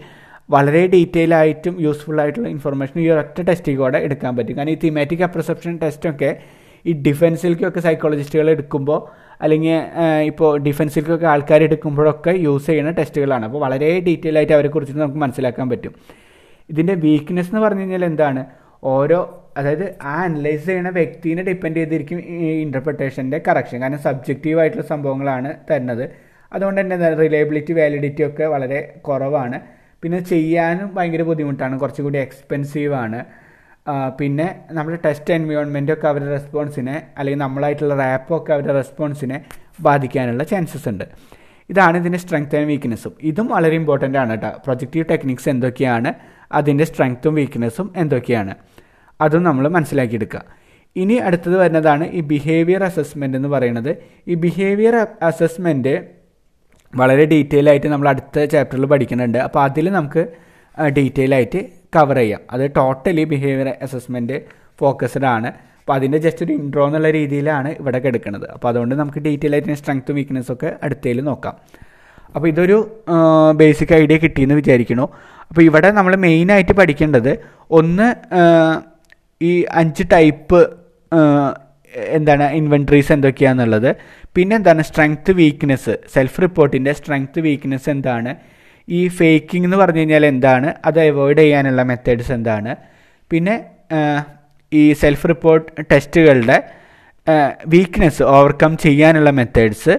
[0.50, 4.56] വളരെ ഡീറ്റെയിൽ ആയിട്ടും യൂസ്ഫുൾ ആയിട്ടുള്ള ഇൻഫർമേഷൻ ഈ ഒറ്റ ടെസ്റ്റിൽ കൂടെ എടുക്കാൻ പറ്റും.
[4.58, 6.30] കാരണം ഈ തിമാറ്റിക് അപ്രസെപ്ഷൻ ടെസ്റ്റൊക്കെ
[6.86, 9.00] ഈ ഡിഫൻസിലേക്കൊക്കെ സൈക്കോളജിസ്റ്റുകൾ എടുക്കുമ്പോൾ
[9.42, 9.78] അല്ലെങ്കിൽ
[10.32, 15.94] ഇപ്പോൾ ഡിഫൻസിലേക്കൊക്കെ ആൾക്കാർ എടുക്കുമ്പോഴൊക്കെ യൂസ് ചെയ്യുന്ന ടെസ്റ്റുകളാണ് അപ്പോൾ വളരെ ഡീറ്റെയിൽ ആയിട്ട് അവരെക്കുറിച്ച് നമുക്ക് മനസ്സിലാക്കാൻ പറ്റും.
[16.70, 18.44] ഇതിന്റെ വീക്ക്നെസ് എന്ന് പറഞ്ഞു കഴിഞ്ഞാൽ എന്താണ്?
[18.84, 19.20] ഓരോ
[19.58, 26.06] അതായത് ആ അനലൈസ് ചെയ്യുന്ന വ്യക്തിനെ ഡിപ്പെൻഡ് ചെയ്തിരിക്കും ഈ ഇന്റർപ്രിട്ടേഷന്റെ കറക്ഷൻ കാരണം സബ്ജക്റ്റീവ് ആയിട്ടുള്ള സംഭവങ്ങളാണ് തരുന്നത്.
[26.52, 29.60] അതുകൊണ്ട് തന്നെ റിലയബിലിറ്റി വാലിഡിറ്റി ഒക്കെ വളരെ കുറവാണ്.
[30.06, 31.80] പിന്നെ ചെയ്യാനും ഭയങ്കര ബുദ്ധിമുട്ടാണ്.
[31.80, 33.20] കുറച്ചുകൂടി എക്സ്പെൻസീവ് ആണ്.
[34.20, 39.46] പിന്നെ നമ്മുടെ ടെസ്റ്റ് എൻവയോൺമെന്റൊക്കെ അവരുടെ റെസ്പോൺസിനെ അല്ലെങ്കിൽ നമ്മളായിട്ടുള്ള റാപ്പൊക്കെ അവരുടെ റെസ്പോൺസിനെ
[39.82, 41.04] ബാധിക്കാനുള്ള ചാൻസസ് ഉണ്ട്.
[41.70, 46.14] ഇതാണ് ഇതിന്റെ സ്ട്രെങ്ത് ആൻഡ് വീക്ക്നെസ്സും ഇതും വളരെ ഇമ്പോർട്ടന്റ് ആണ് കേട്ടോ പ്രൊജക്റ്റീവ് ടെക്നിക്സ് എന്തൊക്കെയാണ്?
[46.52, 48.56] അതിന്റെ സ്ട്രെങ്ത്തും വീക്ക്നെസ്സും എന്തൊക്കെയാണ്?
[49.22, 50.44] അതും നമ്മൾ മനസ്സിലാക്കിയെടുക്കുക.
[50.96, 53.96] ഇനി അടുത്തത് വരുന്നതാണ് ഈ ബിഹേവിയർ അസസ്മെന്റ് എന്ന് പറയുന്നത്.
[54.28, 56.15] ഈ ബിഹേവിയർ അസസ്മെന്റ്
[57.00, 59.40] വളരെ ഡീറ്റെയിൽ ആയിട്ട് നമ്മൾ അടുത്ത ചാപ്റ്ററിൽ പഠിക്കുന്നുണ്ട്.
[59.48, 60.24] അപ്പോൾ അതിൽ നമുക്ക്
[60.98, 61.60] ഡീറ്റെയിൽ ആയിട്ട്
[61.96, 62.42] കവർ ചെയ്യാം.
[62.54, 64.38] അത് ടോട്ടലി ബിഹേവിയർ അസസ്മെന്റ്
[64.80, 65.50] ഫോക്കസ്ഡ് ആണ്.
[65.82, 68.48] അപ്പോൾ അതിന്റെ ജസ്റ്റ് ഒരു ഇൻട്രോ എന്നുള്ള രീതിയിലാണ് ഇവിടെ കിടക്കുന്നത്.
[68.56, 71.56] അപ്പോൾ അതുകൊണ്ട് നമുക്ക് ഡീറ്റെയിൽ ആയിട്ട് സ്ട്രെങ്ത്തും വീക്ക്നെസ്സൊക്കെ അടുത്തതിൽ നോക്കാം.
[72.36, 72.78] അപ്പോൾ ഇതൊരു
[73.60, 75.06] ബേസിക് ഐഡിയ കിട്ടിയെന്ന് വിചാരിക്കണു
[75.50, 77.32] അപ്പോൾ ഇവിടെ നമ്മൾ മെയിനായിട്ട് പഠിക്കേണ്ടത്
[77.80, 78.08] ഒന്ന്
[79.42, 80.62] ഈ അഞ്ച് ടൈപ്പ്
[82.18, 83.90] എന്താണ് ഇൻവെൻട്രീസ് എന്തൊക്കെയാണെന്നുള്ളത്
[84.36, 88.32] പിന്നെ എന്താണ് സ്ട്രെങ്ത് വീക്ക്നെസ് സെൽഫ് റിപ്പോർട്ടിന്റെ സ്ട്രെങ്ത് വീക്ക്നെസ് എന്താണ്.
[88.88, 90.70] ഈ ഫേക്കിംഗ് എന്ന് പറഞ്ഞു കഴിഞ്ഞാൽ എന്താണ്?
[90.86, 92.74] അത് അവോയ്ഡ് ചെയ്യാനുള്ള മെത്തേഡ്സ് എന്താണ്.
[93.32, 93.56] പിന്നെ
[94.72, 96.58] ഈ സെൽഫ് റിപ്പോർട്ട് ടെസ്റ്റുകളുടെ
[97.68, 99.96] വീക്ക്നെസ് ഓവർകം ചെയ്യാനുള്ള മെത്തേഡ്സ്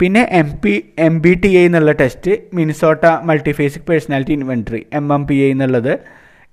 [0.00, 0.72] പിന്നെ M P
[1.06, 5.92] M B T എന്നുള്ള test Minnesota multiphasic personality inventory M M P എന്നുള്ളത്.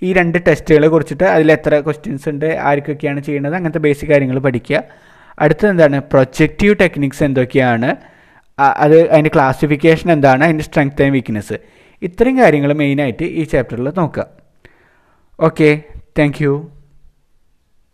[0.01, 4.83] ഈ രണ്ട് ടെസ്റ്റുകളെ കുറിച്ചിട്ട് അതിൽ എത്ര ക്വസ്റ്റ്യൻസ് ഉണ്ട് ആർക്കൊക്കെയാണ് ചെയ്യുന്നത് അങ്ങനത്തെ ബേസിക് കാര്യങ്ങൾ പഠിക്കുക.
[5.39, 5.99] അടുത്തത് എന്താണ്?
[5.99, 7.95] പ്രൊജക്റ്റീവ് ടെക്നിക്സ് എന്തൊക്കെയാണ്?
[8.59, 10.43] അത് അതിന്റെ ക്ലാസിഫിക്കേഷൻ എന്താണ്?
[10.43, 11.57] അതിന്റെ സ്ട്രെങ്ത് ആൻഡ് വീക്ക്നെസ്
[12.01, 14.25] ഇത്രയും കാര്യങ്ങൾ മെയിനായിട്ട് ഈ ചാപ്റ്ററിൽ നോക്കുക.
[15.39, 15.83] Okay
[16.19, 16.45] thank